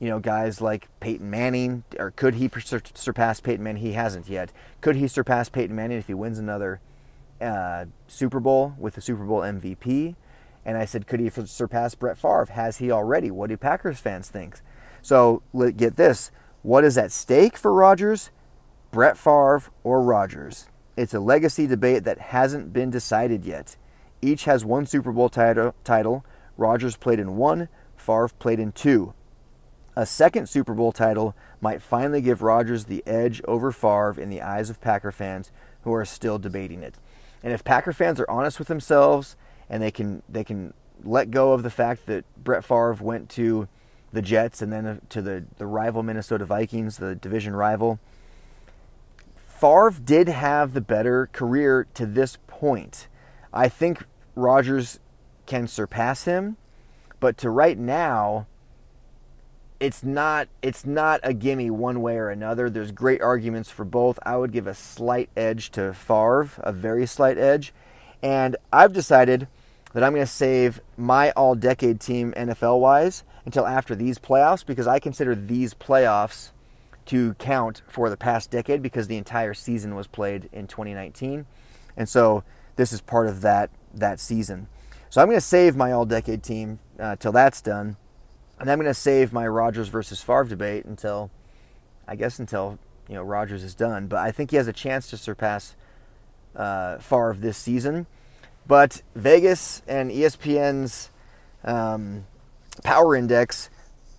you 0.00 0.08
know, 0.08 0.18
guys 0.18 0.60
like 0.60 0.88
Peyton 0.98 1.30
Manning, 1.30 1.84
or 1.96 2.10
could 2.10 2.34
he 2.34 2.50
surpass 2.94 3.40
Peyton 3.40 3.62
Manning? 3.62 3.82
He 3.82 3.92
hasn't 3.92 4.28
yet. 4.28 4.50
Could 4.80 4.96
he 4.96 5.06
surpass 5.06 5.48
Peyton 5.48 5.76
Manning 5.76 5.98
if 5.98 6.08
he 6.08 6.14
wins 6.14 6.40
another 6.40 6.80
uh, 7.40 7.84
Super 8.08 8.40
Bowl 8.40 8.74
with 8.76 8.96
the 8.96 9.00
Super 9.00 9.24
Bowl 9.24 9.40
MVP? 9.42 10.16
And 10.66 10.76
I 10.76 10.84
said, 10.84 11.06
could 11.06 11.20
he 11.20 11.30
surpass 11.30 11.94
Brett 11.94 12.18
Favre? 12.18 12.48
Has 12.50 12.78
he 12.78 12.90
already? 12.90 13.30
What 13.30 13.50
do 13.50 13.56
Packers 13.56 14.00
fans 14.00 14.28
think? 14.28 14.58
So 15.00 15.42
get 15.76 15.94
this: 15.94 16.32
what 16.62 16.82
is 16.82 16.98
at 16.98 17.12
stake 17.12 17.56
for 17.56 17.72
Rodgers? 17.72 18.30
Brett 18.90 19.16
Favre 19.16 19.62
or 19.84 20.02
Rodgers. 20.02 20.68
It's 20.96 21.14
a 21.14 21.20
legacy 21.20 21.68
debate 21.68 22.02
that 22.04 22.18
hasn't 22.18 22.72
been 22.72 22.90
decided 22.90 23.44
yet. 23.44 23.76
Each 24.20 24.44
has 24.46 24.64
one 24.64 24.86
Super 24.86 25.12
Bowl 25.12 25.28
title. 25.28 25.74
title. 25.84 26.24
Rodgers 26.56 26.96
played 26.96 27.20
in 27.20 27.36
one, 27.36 27.68
Favre 27.96 28.30
played 28.38 28.58
in 28.58 28.72
two. 28.72 29.14
A 29.94 30.04
second 30.04 30.48
Super 30.48 30.74
Bowl 30.74 30.90
title 30.90 31.36
might 31.60 31.82
finally 31.82 32.20
give 32.20 32.42
Rodgers 32.42 32.86
the 32.86 33.06
edge 33.06 33.40
over 33.46 33.70
Favre 33.70 34.16
in 34.18 34.30
the 34.30 34.42
eyes 34.42 34.68
of 34.68 34.80
Packer 34.80 35.12
fans 35.12 35.52
who 35.82 35.92
are 35.92 36.04
still 36.04 36.38
debating 36.38 36.82
it. 36.82 36.96
And 37.42 37.52
if 37.52 37.62
Packer 37.62 37.92
fans 37.92 38.18
are 38.18 38.30
honest 38.30 38.58
with 38.58 38.68
themselves 38.68 39.36
and 39.68 39.82
they 39.82 39.90
can 39.90 40.22
they 40.28 40.44
can 40.44 40.72
let 41.04 41.30
go 41.30 41.52
of 41.52 41.62
the 41.62 41.70
fact 41.70 42.06
that 42.06 42.24
Brett 42.42 42.64
Favre 42.64 42.96
went 43.00 43.28
to 43.30 43.68
the 44.12 44.22
Jets 44.22 44.62
and 44.62 44.72
then 44.72 45.00
to 45.10 45.20
the, 45.20 45.44
the 45.58 45.66
rival 45.66 46.02
Minnesota 46.02 46.44
Vikings, 46.44 46.96
the 46.96 47.14
division 47.14 47.54
rival, 47.54 47.98
Favre 49.46 49.94
did 50.04 50.28
have 50.28 50.72
the 50.72 50.80
better 50.80 51.28
career 51.32 51.86
to 51.94 52.06
this 52.06 52.38
point. 52.46 53.08
I 53.52 53.68
think 53.68 54.04
Rodgers 54.34 55.00
can 55.46 55.66
surpass 55.66 56.24
him, 56.24 56.56
but 57.20 57.38
to 57.38 57.50
right 57.50 57.78
now, 57.78 58.46
it's 59.78 60.02
not 60.02 60.48
it's 60.62 60.86
not 60.86 61.20
a 61.22 61.34
gimme 61.34 61.70
one 61.70 62.00
way 62.00 62.16
or 62.16 62.30
another. 62.30 62.70
There's 62.70 62.92
great 62.92 63.20
arguments 63.20 63.70
for 63.70 63.84
both. 63.84 64.18
I 64.24 64.36
would 64.36 64.52
give 64.52 64.66
a 64.66 64.74
slight 64.74 65.28
edge 65.36 65.70
to 65.72 65.92
Favre, 65.92 66.50
a 66.58 66.72
very 66.72 67.06
slight 67.06 67.38
edge, 67.38 67.74
and 68.22 68.56
I've 68.72 68.92
decided 68.92 69.48
that 69.96 70.04
I'm 70.04 70.12
going 70.12 70.26
to 70.26 70.30
save 70.30 70.82
my 70.98 71.30
all-decade 71.30 72.00
team 72.00 72.34
NFL 72.36 72.80
wise 72.80 73.24
until 73.46 73.66
after 73.66 73.94
these 73.94 74.18
playoffs 74.18 74.64
because 74.64 74.86
I 74.86 74.98
consider 74.98 75.34
these 75.34 75.72
playoffs 75.72 76.50
to 77.06 77.32
count 77.38 77.80
for 77.88 78.10
the 78.10 78.16
past 78.18 78.50
decade 78.50 78.82
because 78.82 79.06
the 79.06 79.16
entire 79.16 79.54
season 79.54 79.94
was 79.94 80.06
played 80.06 80.50
in 80.52 80.66
2019. 80.66 81.46
And 81.96 82.06
so 82.06 82.44
this 82.76 82.92
is 82.92 83.00
part 83.00 83.26
of 83.26 83.40
that 83.40 83.70
that 83.94 84.20
season. 84.20 84.68
So 85.08 85.22
I'm 85.22 85.28
going 85.28 85.38
to 85.38 85.40
save 85.40 85.76
my 85.76 85.92
all-decade 85.92 86.42
team 86.42 86.78
uh, 87.00 87.16
till 87.16 87.32
that's 87.32 87.62
done, 87.62 87.96
and 88.60 88.70
I'm 88.70 88.76
going 88.76 88.88
to 88.88 88.92
save 88.92 89.32
my 89.32 89.46
Rodgers 89.46 89.88
versus 89.88 90.20
Favre 90.20 90.44
debate 90.44 90.84
until, 90.84 91.30
I 92.06 92.16
guess, 92.16 92.38
until 92.38 92.78
you 93.08 93.14
know 93.14 93.22
Rodgers 93.22 93.62
is 93.62 93.74
done. 93.74 94.08
But 94.08 94.18
I 94.18 94.30
think 94.30 94.50
he 94.50 94.58
has 94.58 94.68
a 94.68 94.74
chance 94.74 95.08
to 95.08 95.16
surpass 95.16 95.74
uh, 96.54 96.98
Favre 96.98 97.38
this 97.38 97.56
season. 97.56 98.06
But 98.68 99.02
Vegas 99.14 99.82
and 99.86 100.10
ESPN's 100.10 101.10
um, 101.64 102.26
Power 102.82 103.14
Index 103.14 103.70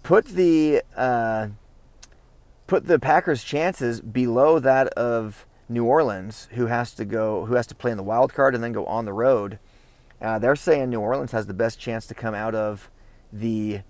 put 0.04 0.26
the 0.26 0.84
uh, 0.96 1.50
put 2.66 2.86
the 2.88 3.00
Packers' 3.00 3.44
chances 3.44 4.02
below 4.02 4.60
that 4.60 4.88
of 4.90 5.46
New 5.70 5.84
Orleans, 5.84 6.48
who 6.52 6.68
has 6.68 6.94
to 6.94 7.06
go, 7.06 7.46
who 7.46 7.56
has 7.56 7.68
to 7.68 7.76
play 7.76 7.92
in 7.92 7.98
the 7.98 8.04
wild 8.04 8.34
card 8.34 8.56
and 8.56 8.64
then 8.64 8.72
go 8.72 8.86
on 8.86 9.06
the 9.06 9.14
road. 9.14 9.60
Uh, 10.22 10.40
they're 10.40 10.56
saying 10.56 10.90
New 10.90 11.02
Orleans 11.02 11.32
has 11.32 11.46
the 11.46 11.54
best 11.54 11.80
chance 11.80 12.08
to 12.08 12.14
come 12.14 12.34
out 12.34 12.56
of 12.56 12.90
the 13.32 13.82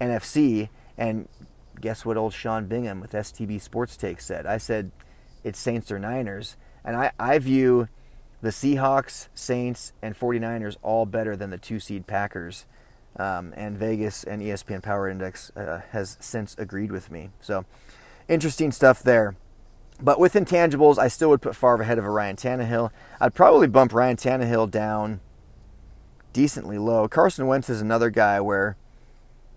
NFC. 0.00 0.68
And 0.96 1.28
guess 1.80 2.04
what 2.04 2.16
old 2.16 2.32
Sean 2.32 2.66
Bingham 2.66 3.00
with 3.00 3.12
STB 3.12 3.60
Sports 3.60 3.96
Take 3.96 4.20
said? 4.20 4.46
I 4.46 4.58
said 4.58 4.90
it's 5.44 5.58
Saints 5.58 5.92
or 5.92 5.98
Niners. 5.98 6.56
And 6.84 6.96
I, 6.96 7.12
I 7.18 7.38
view 7.38 7.88
the 8.40 8.50
Seahawks, 8.50 9.28
Saints, 9.34 9.92
and 10.02 10.18
49ers 10.18 10.76
all 10.82 11.06
better 11.06 11.36
than 11.36 11.50
the 11.50 11.58
two 11.58 11.80
seed 11.80 12.06
Packers. 12.06 12.66
Um, 13.16 13.52
and 13.56 13.76
Vegas 13.76 14.22
and 14.22 14.40
ESPN 14.40 14.82
Power 14.82 15.08
Index 15.08 15.50
uh, 15.56 15.80
has 15.90 16.16
since 16.20 16.54
agreed 16.56 16.92
with 16.92 17.10
me. 17.10 17.30
So 17.40 17.64
interesting 18.28 18.70
stuff 18.70 19.02
there. 19.02 19.34
But 20.00 20.20
with 20.20 20.34
intangibles, 20.34 20.98
I 20.98 21.08
still 21.08 21.30
would 21.30 21.42
put 21.42 21.56
Favre 21.56 21.82
ahead 21.82 21.98
of 21.98 22.04
a 22.04 22.10
Ryan 22.10 22.36
Tannehill. 22.36 22.90
I'd 23.20 23.34
probably 23.34 23.66
bump 23.66 23.92
Ryan 23.92 24.16
Tannehill 24.16 24.70
down 24.70 25.20
decently 26.32 26.78
low. 26.78 27.08
Carson 27.08 27.48
Wentz 27.48 27.68
is 27.68 27.80
another 27.80 28.10
guy 28.10 28.40
where 28.40 28.76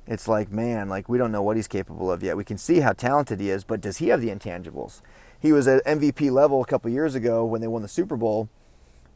it's 0.08 0.28
like, 0.28 0.52
man, 0.52 0.90
like 0.90 1.08
we 1.08 1.20
don't 1.20 1.32
know 1.32 1.44
what 1.44 1.58
he's 1.58 1.68
capable 1.68 2.12
of 2.12 2.24
yet. 2.24 2.38
We 2.38 2.44
can 2.44 2.58
see 2.58 2.80
how 2.80 2.94
talented 2.94 3.40
he 3.40 3.52
is, 3.52 3.64
but 3.64 3.82
does 3.82 3.98
he 3.98 4.08
have 4.08 4.22
the 4.22 4.30
intangibles? 4.30 5.02
He 5.40 5.52
was 5.52 5.68
at 5.68 5.86
MVP 5.86 6.32
level 6.32 6.62
a 6.62 6.66
couple 6.66 6.90
years 6.90 7.14
ago 7.14 7.46
when 7.46 7.62
they 7.62 7.68
won 7.68 7.84
the 7.84 7.88
Super 7.88 8.18
Bowl, 8.18 8.50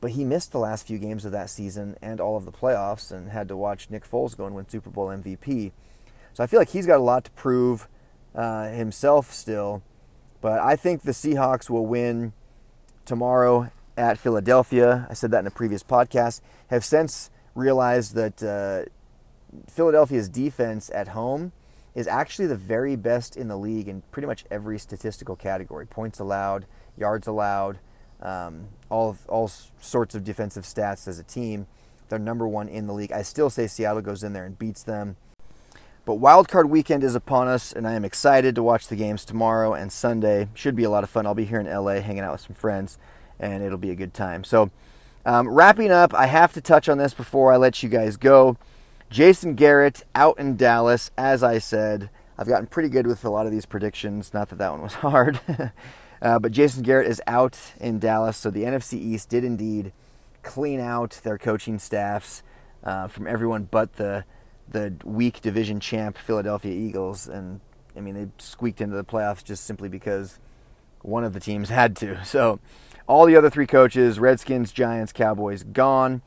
but 0.05 0.11
he 0.11 0.23
missed 0.23 0.51
the 0.51 0.59
last 0.59 0.85
few 0.85 0.99
games 0.99 1.25
of 1.25 1.31
that 1.31 1.49
season 1.49 1.97
and 1.99 2.21
all 2.21 2.37
of 2.37 2.45
the 2.45 2.51
playoffs 2.51 3.11
and 3.11 3.31
had 3.31 3.47
to 3.47 3.57
watch 3.57 3.89
Nick 3.89 4.07
Foles 4.07 4.37
go 4.37 4.45
and 4.45 4.53
win 4.53 4.69
Super 4.69 4.91
Bowl 4.91 5.07
MVP. 5.07 5.71
So 6.35 6.43
I 6.43 6.45
feel 6.45 6.59
like 6.59 6.69
he's 6.69 6.85
got 6.85 6.99
a 6.99 7.03
lot 7.03 7.23
to 7.23 7.31
prove 7.31 7.87
uh, 8.35 8.67
himself 8.67 9.33
still. 9.33 9.81
But 10.41 10.59
I 10.59 10.75
think 10.75 11.01
the 11.01 11.11
Seahawks 11.11 11.71
will 11.71 11.87
win 11.87 12.33
tomorrow 13.03 13.71
at 13.97 14.19
Philadelphia. 14.19 15.07
I 15.09 15.15
said 15.15 15.31
that 15.31 15.39
in 15.39 15.47
a 15.47 15.49
previous 15.49 15.81
podcast. 15.81 16.41
Have 16.67 16.85
since 16.85 17.31
realized 17.55 18.13
that 18.13 18.43
uh, 18.43 18.87
Philadelphia's 19.67 20.29
defense 20.29 20.91
at 20.93 21.07
home 21.07 21.51
is 21.95 22.05
actually 22.05 22.45
the 22.45 22.55
very 22.55 22.95
best 22.95 23.35
in 23.35 23.47
the 23.47 23.57
league 23.57 23.87
in 23.87 24.03
pretty 24.11 24.27
much 24.27 24.45
every 24.51 24.77
statistical 24.77 25.35
category 25.35 25.87
points 25.87 26.19
allowed, 26.19 26.67
yards 26.95 27.25
allowed, 27.25 27.79
um, 28.25 28.69
all, 28.89 29.15
all 29.27 29.47
sorts 29.47 30.15
of 30.15 30.23
defensive 30.23 30.63
stats 30.63 31.07
as 31.07 31.19
a 31.19 31.23
team. 31.23 31.67
They're 32.09 32.19
number 32.19 32.47
one 32.47 32.67
in 32.67 32.87
the 32.87 32.93
league. 32.93 33.11
I 33.11 33.21
still 33.21 33.49
say 33.49 33.67
Seattle 33.67 34.01
goes 34.01 34.23
in 34.23 34.33
there 34.33 34.45
and 34.45 34.57
beats 34.57 34.83
them. 34.83 35.15
But 36.05 36.15
wild 36.15 36.47
card 36.47 36.69
weekend 36.69 37.03
is 37.03 37.15
upon 37.15 37.47
us, 37.47 37.71
and 37.71 37.87
I 37.87 37.93
am 37.93 38.05
excited 38.05 38.55
to 38.55 38.63
watch 38.63 38.87
the 38.87 38.95
games 38.95 39.25
tomorrow 39.25 39.73
and 39.73 39.91
Sunday. 39.91 40.49
Should 40.53 40.75
be 40.75 40.83
a 40.83 40.89
lot 40.89 41.03
of 41.03 41.09
fun. 41.09 41.25
I'll 41.25 41.33
be 41.33 41.45
here 41.45 41.59
in 41.59 41.65
LA 41.65 42.01
hanging 42.01 42.19
out 42.19 42.33
with 42.33 42.41
some 42.41 42.55
friends, 42.55 42.97
and 43.39 43.63
it'll 43.63 43.77
be 43.77 43.89
a 43.89 43.95
good 43.95 44.13
time. 44.13 44.43
So, 44.43 44.69
um, 45.25 45.47
wrapping 45.47 45.91
up, 45.91 46.13
I 46.13 46.27
have 46.27 46.53
to 46.53 46.61
touch 46.61 46.87
on 46.87 46.99
this 46.99 47.15
before 47.15 47.51
I 47.51 47.57
let 47.57 47.81
you 47.81 47.89
guys 47.89 48.17
go. 48.17 48.57
Jason 49.09 49.55
Garrett 49.55 50.03
out 50.13 50.37
in 50.37 50.57
Dallas, 50.57 51.09
as 51.17 51.41
I 51.41 51.57
said. 51.57 52.09
I've 52.37 52.47
gotten 52.47 52.67
pretty 52.67 52.89
good 52.89 53.07
with 53.07 53.23
a 53.23 53.29
lot 53.29 53.45
of 53.45 53.51
these 53.51 53.65
predictions. 53.65 54.33
Not 54.33 54.49
that 54.49 54.57
that 54.57 54.71
one 54.71 54.81
was 54.81 54.93
hard. 54.95 55.39
uh, 56.21 56.39
but 56.39 56.51
Jason 56.51 56.83
Garrett 56.83 57.07
is 57.07 57.21
out 57.27 57.57
in 57.79 57.99
Dallas, 57.99 58.37
so 58.37 58.49
the 58.49 58.63
NFC 58.63 58.93
East 58.93 59.29
did 59.29 59.43
indeed 59.43 59.93
clean 60.43 60.79
out 60.79 61.19
their 61.23 61.37
coaching 61.37 61.79
staffs 61.79 62.43
uh, 62.83 63.07
from 63.07 63.25
everyone 63.27 63.63
but 63.63 63.93
the 63.95 64.23
the 64.67 64.93
weak 65.03 65.41
division 65.41 65.79
champ 65.79 66.17
Philadelphia 66.17 66.71
Eagles, 66.71 67.27
and 67.27 67.61
I 67.95 68.01
mean 68.01 68.15
they 68.15 68.27
squeaked 68.37 68.81
into 68.81 68.95
the 68.95 69.03
playoffs 69.03 69.43
just 69.43 69.63
simply 69.63 69.89
because 69.89 70.39
one 71.01 71.23
of 71.23 71.33
the 71.33 71.39
teams 71.39 71.69
had 71.81 71.95
to. 71.97 72.23
So 72.25 72.59
all 73.07 73.25
the 73.25 73.35
other 73.35 73.49
three 73.49 73.67
coaches, 73.67 74.19
Redskins, 74.19 74.71
Giants, 74.71 75.11
Cowboys, 75.11 75.63
gone. 75.63 76.21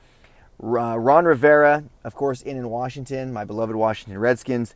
Ron 0.61 1.25
Rivera, 1.25 1.85
of 2.03 2.17
course, 2.17 2.43
in 2.43 2.57
in 2.57 2.69
Washington, 2.69 3.33
my 3.33 3.45
beloved 3.45 3.77
Washington 3.77 4.19
Redskins. 4.19 4.75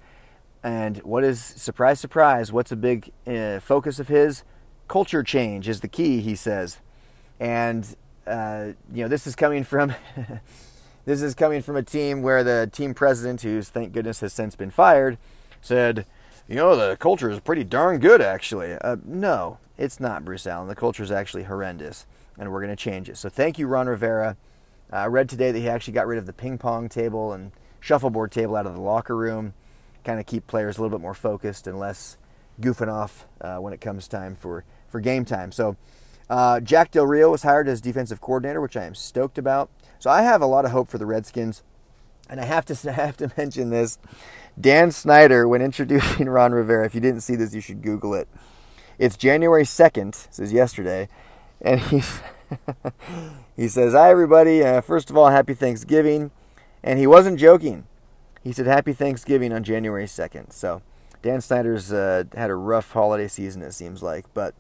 And 0.63 0.99
what 0.99 1.25
is 1.25 1.41
surprise, 1.43 1.99
surprise? 2.01 2.53
What's 2.53 2.73
a 2.73 2.77
big 2.77 3.13
uh, 3.27 3.61
focus 3.61 3.99
of 3.99 4.09
his? 4.09 4.45
Culture 4.89 5.23
change 5.23 5.69
is 5.69 5.81
the 5.81 5.89
key, 5.89 6.21
he 6.21 6.35
says. 6.37 6.81
And 7.41 7.97
uh, 8.27 8.73
you 8.93 9.03
know, 9.03 9.09
this 9.09 9.27
is 9.27 9.35
coming 9.35 9.65
from 9.65 9.95
This 11.05 11.21
is 11.21 11.35
coming 11.35 11.63
from 11.63 11.75
a 11.75 11.83
team 11.83 12.23
where 12.23 12.45
the 12.45 12.71
team 12.73 12.95
president, 12.95 13.43
who's 13.43 13.69
thank 13.69 13.93
goodness 13.93 14.21
has 14.21 14.33
since 14.33 14.55
been 14.55 14.71
fired, 14.71 15.19
said, 15.61 16.07
you 16.47 16.55
know, 16.55 16.77
the 16.77 16.97
culture 16.97 17.29
is 17.29 17.41
pretty 17.41 17.65
darn 17.65 17.99
good, 17.99 18.21
actually. 18.21 18.75
Uh, 18.75 18.97
no, 19.05 19.59
it's 19.77 19.99
not, 19.99 20.25
Bruce 20.25 20.47
Allen. 20.47 20.69
The 20.69 20.77
culture 20.77 21.03
is 21.03 21.11
actually 21.11 21.45
horrendous, 21.45 22.07
and 22.39 22.53
we're 22.53 22.61
going 22.61 22.75
to 22.75 22.77
change 22.77 23.09
it. 23.09 23.17
So 23.17 23.29
thank 23.29 23.59
you, 23.59 23.67
Ron 23.67 23.89
Rivera. 23.89 24.37
Uh, 24.93 24.97
I 24.97 25.07
read 25.07 25.29
today 25.29 25.51
that 25.51 25.59
he 25.59 25.69
actually 25.69 25.95
got 25.95 26.07
rid 26.07 26.19
of 26.19 26.27
the 26.27 26.33
ping 26.33 26.57
pong 26.57 26.89
table 26.89 27.33
and 27.33 27.51
shuffleboard 27.81 28.31
table 28.31 28.55
out 28.55 28.67
of 28.67 28.75
the 28.75 28.81
locker 28.81 29.17
room, 29.17 29.55
kind 30.05 30.21
of 30.21 30.27
keep 30.27 30.47
players 30.47 30.79
a 30.79 30.83
little 30.83 30.97
bit 30.97 31.03
more 31.03 31.15
focused 31.15 31.67
and 31.67 31.79
less 31.79 32.17
goofing 32.61 32.93
off 32.93 33.27
uh, 33.41 33.57
when 33.57 33.73
it 33.73 33.81
comes 33.81 34.09
time 34.09 34.35
for, 34.37 34.65
for 34.89 35.01
game 35.01 35.25
time. 35.25 35.53
So 35.53 35.77
uh, 36.29 36.61
Jack 36.61 36.91
Del 36.91 37.07
Rio 37.07 37.31
was 37.31 37.43
hired 37.43 37.69
as 37.69 37.81
defensive 37.81 38.21
coordinator, 38.21 38.61
which 38.61 38.77
I 38.77 38.85
am 38.85 38.95
stoked 38.95 39.39
about. 39.39 39.71
So 39.99 40.11
I 40.11 40.23
have 40.23 40.43
a 40.43 40.47
lot 40.47 40.65
of 40.65 40.71
hope 40.71 40.89
for 40.89 40.99
the 40.99 41.07
Redskins. 41.07 41.63
And 42.29 42.41
I 42.41 42.45
have 42.45 42.65
to 42.67 42.75
I 42.91 42.93
have 42.93 43.17
to 43.19 43.31
mention 43.37 43.71
this. 43.71 43.99
Dan 44.61 44.91
Snyder, 44.91 45.49
when 45.49 45.63
introducing 45.63 46.29
Ron 46.31 46.53
Rivera, 46.53 46.85
if 46.87 46.95
you 46.95 47.01
didn't 47.01 47.23
see 47.23 47.37
this, 47.37 47.55
you 47.55 47.61
should 47.61 47.83
Google 47.83 48.15
it. 48.15 48.29
It's 48.99 49.17
January 49.17 49.65
2nd, 49.65 50.29
this 50.29 50.39
is 50.39 50.53
yesterday. 50.53 51.09
and 51.61 51.81
he's 51.81 52.21
he 53.57 53.69
says, 53.69 53.95
"Hi 53.95 54.11
everybody. 54.11 54.63
Uh, 54.63 54.81
first 54.81 55.11
of 55.11 55.17
all, 55.17 55.31
happy 55.31 55.55
Thanksgiving." 55.55 56.31
And 56.85 56.99
he 56.99 57.07
wasn't 57.07 57.39
joking. 57.39 57.87
He 58.43 58.53
said, 58.53 58.67
"Happy 58.67 58.93
Thanksgiving" 58.93 59.53
on 59.53 59.63
January 59.63 60.07
second. 60.07 60.53
So 60.53 60.83
Dan 61.23 61.41
Snyder's 61.41 61.93
uh, 61.93 62.25
had 62.35 62.51
a 62.51 62.55
rough 62.57 62.93
holiday 62.93 63.29
season, 63.29 63.63
it 63.63 63.73
seems 63.73 64.03
like, 64.03 64.27
but 64.35 64.55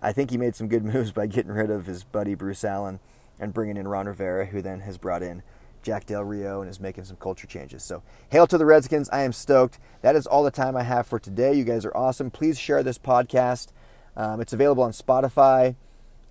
I 0.00 0.12
think 0.12 0.30
he 0.30 0.38
made 0.38 0.56
some 0.56 0.68
good 0.68 0.84
moves 0.94 1.12
by 1.12 1.26
getting 1.26 1.52
rid 1.52 1.70
of 1.70 1.86
his 1.86 2.04
buddy 2.04 2.34
Bruce 2.34 2.64
Allen 2.64 3.00
and 3.38 3.52
bringing 3.52 3.76
in 3.76 3.86
Ron 3.86 4.06
Rivera, 4.06 4.46
who 4.46 4.62
then 4.62 4.80
has 4.80 4.98
brought 4.98 5.22
in 5.22 5.42
Jack 5.82 6.06
Del 6.06 6.24
Rio 6.24 6.60
and 6.60 6.70
is 6.70 6.80
making 6.80 7.04
some 7.04 7.16
culture 7.16 7.46
changes. 7.46 7.82
So, 7.82 8.02
hail 8.30 8.46
to 8.46 8.58
the 8.58 8.66
Redskins. 8.66 9.08
I 9.10 9.22
am 9.22 9.32
stoked. 9.32 9.78
That 10.02 10.16
is 10.16 10.26
all 10.26 10.42
the 10.42 10.50
time 10.50 10.76
I 10.76 10.82
have 10.82 11.06
for 11.06 11.18
today. 11.18 11.54
You 11.54 11.64
guys 11.64 11.84
are 11.84 11.96
awesome. 11.96 12.30
Please 12.30 12.58
share 12.58 12.82
this 12.82 12.98
podcast. 12.98 13.68
Um, 14.16 14.40
it's 14.40 14.52
available 14.52 14.82
on 14.82 14.92
Spotify, 14.92 15.76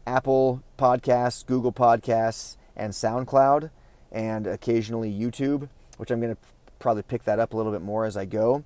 Apple 0.06 0.64
Podcasts, 0.78 1.46
Google 1.46 1.72
Podcasts, 1.72 2.58
and 2.76 2.94
SoundCloud, 2.94 3.72
and 4.12 4.48
occasionally 4.48 5.12
YouTube, 5.12 5.70
which 5.98 6.12
I'm 6.12 6.20
going 6.20 6.36
to 6.36 6.42
probably 6.80 7.04
pick 7.04 7.24
that 7.26 7.40
up 7.40 7.54
a 7.54 7.58
little 7.58 7.72
bit 7.72 7.82
more 7.82 8.06
as 8.06 8.18
I 8.18 8.26
go. 8.26 8.64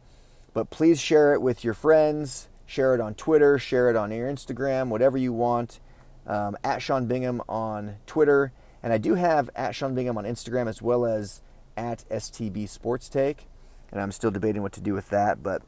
But 0.53 0.69
please 0.69 1.01
share 1.01 1.33
it 1.33 1.41
with 1.41 1.63
your 1.63 1.73
friends, 1.73 2.47
share 2.65 2.93
it 2.93 3.01
on 3.01 3.15
Twitter, 3.15 3.57
share 3.57 3.89
it 3.89 3.95
on 3.95 4.11
your 4.11 4.31
Instagram, 4.31 4.89
whatever 4.89 5.17
you 5.17 5.33
want. 5.33 5.79
Um, 6.25 6.55
at 6.63 6.81
Sean 6.81 7.05
Bingham 7.05 7.41
on 7.49 7.97
Twitter. 8.05 8.53
And 8.81 8.93
I 8.93 8.97
do 8.97 9.15
have 9.15 9.49
at 9.55 9.75
Sean 9.75 9.93
Bingham 9.93 10.17
on 10.17 10.23
Instagram 10.23 10.67
as 10.67 10.81
well 10.81 11.05
as 11.05 11.41
at 11.75 12.05
STB 12.09 12.69
Sports 12.69 13.09
Take. 13.09 13.47
And 13.91 13.99
I'm 13.99 14.11
still 14.11 14.31
debating 14.31 14.61
what 14.61 14.71
to 14.73 14.81
do 14.81 14.93
with 14.93 15.09
that. 15.09 15.43
But 15.43 15.63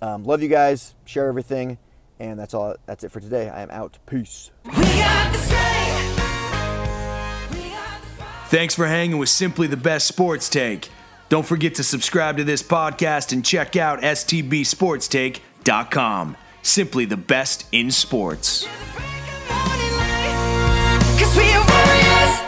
um, 0.00 0.24
love 0.24 0.42
you 0.42 0.48
guys. 0.48 0.94
Share 1.04 1.28
everything. 1.28 1.78
And 2.18 2.38
that's 2.38 2.54
all. 2.54 2.76
That's 2.86 3.04
it 3.04 3.12
for 3.12 3.20
today. 3.20 3.50
I 3.50 3.60
am 3.60 3.70
out. 3.70 3.98
Peace. 4.06 4.50
Thanks 8.48 8.74
for 8.74 8.86
hanging 8.86 9.18
with 9.18 9.28
Simply 9.28 9.66
the 9.66 9.76
Best 9.76 10.06
Sports 10.06 10.48
Take. 10.48 10.88
Don't 11.28 11.46
forget 11.46 11.74
to 11.76 11.84
subscribe 11.84 12.36
to 12.36 12.44
this 12.44 12.62
podcast 12.62 13.32
and 13.32 13.42
check 13.44 13.74
out 13.76 14.02
stbsportstake.com. 14.02 16.36
Simply 16.62 17.04
the 17.04 17.16
best 17.16 17.66
in 17.72 17.90
sports. 17.90 18.64
Cause 21.18 21.36
we 21.36 21.50
are 21.52 21.66
warriors. 21.66 22.46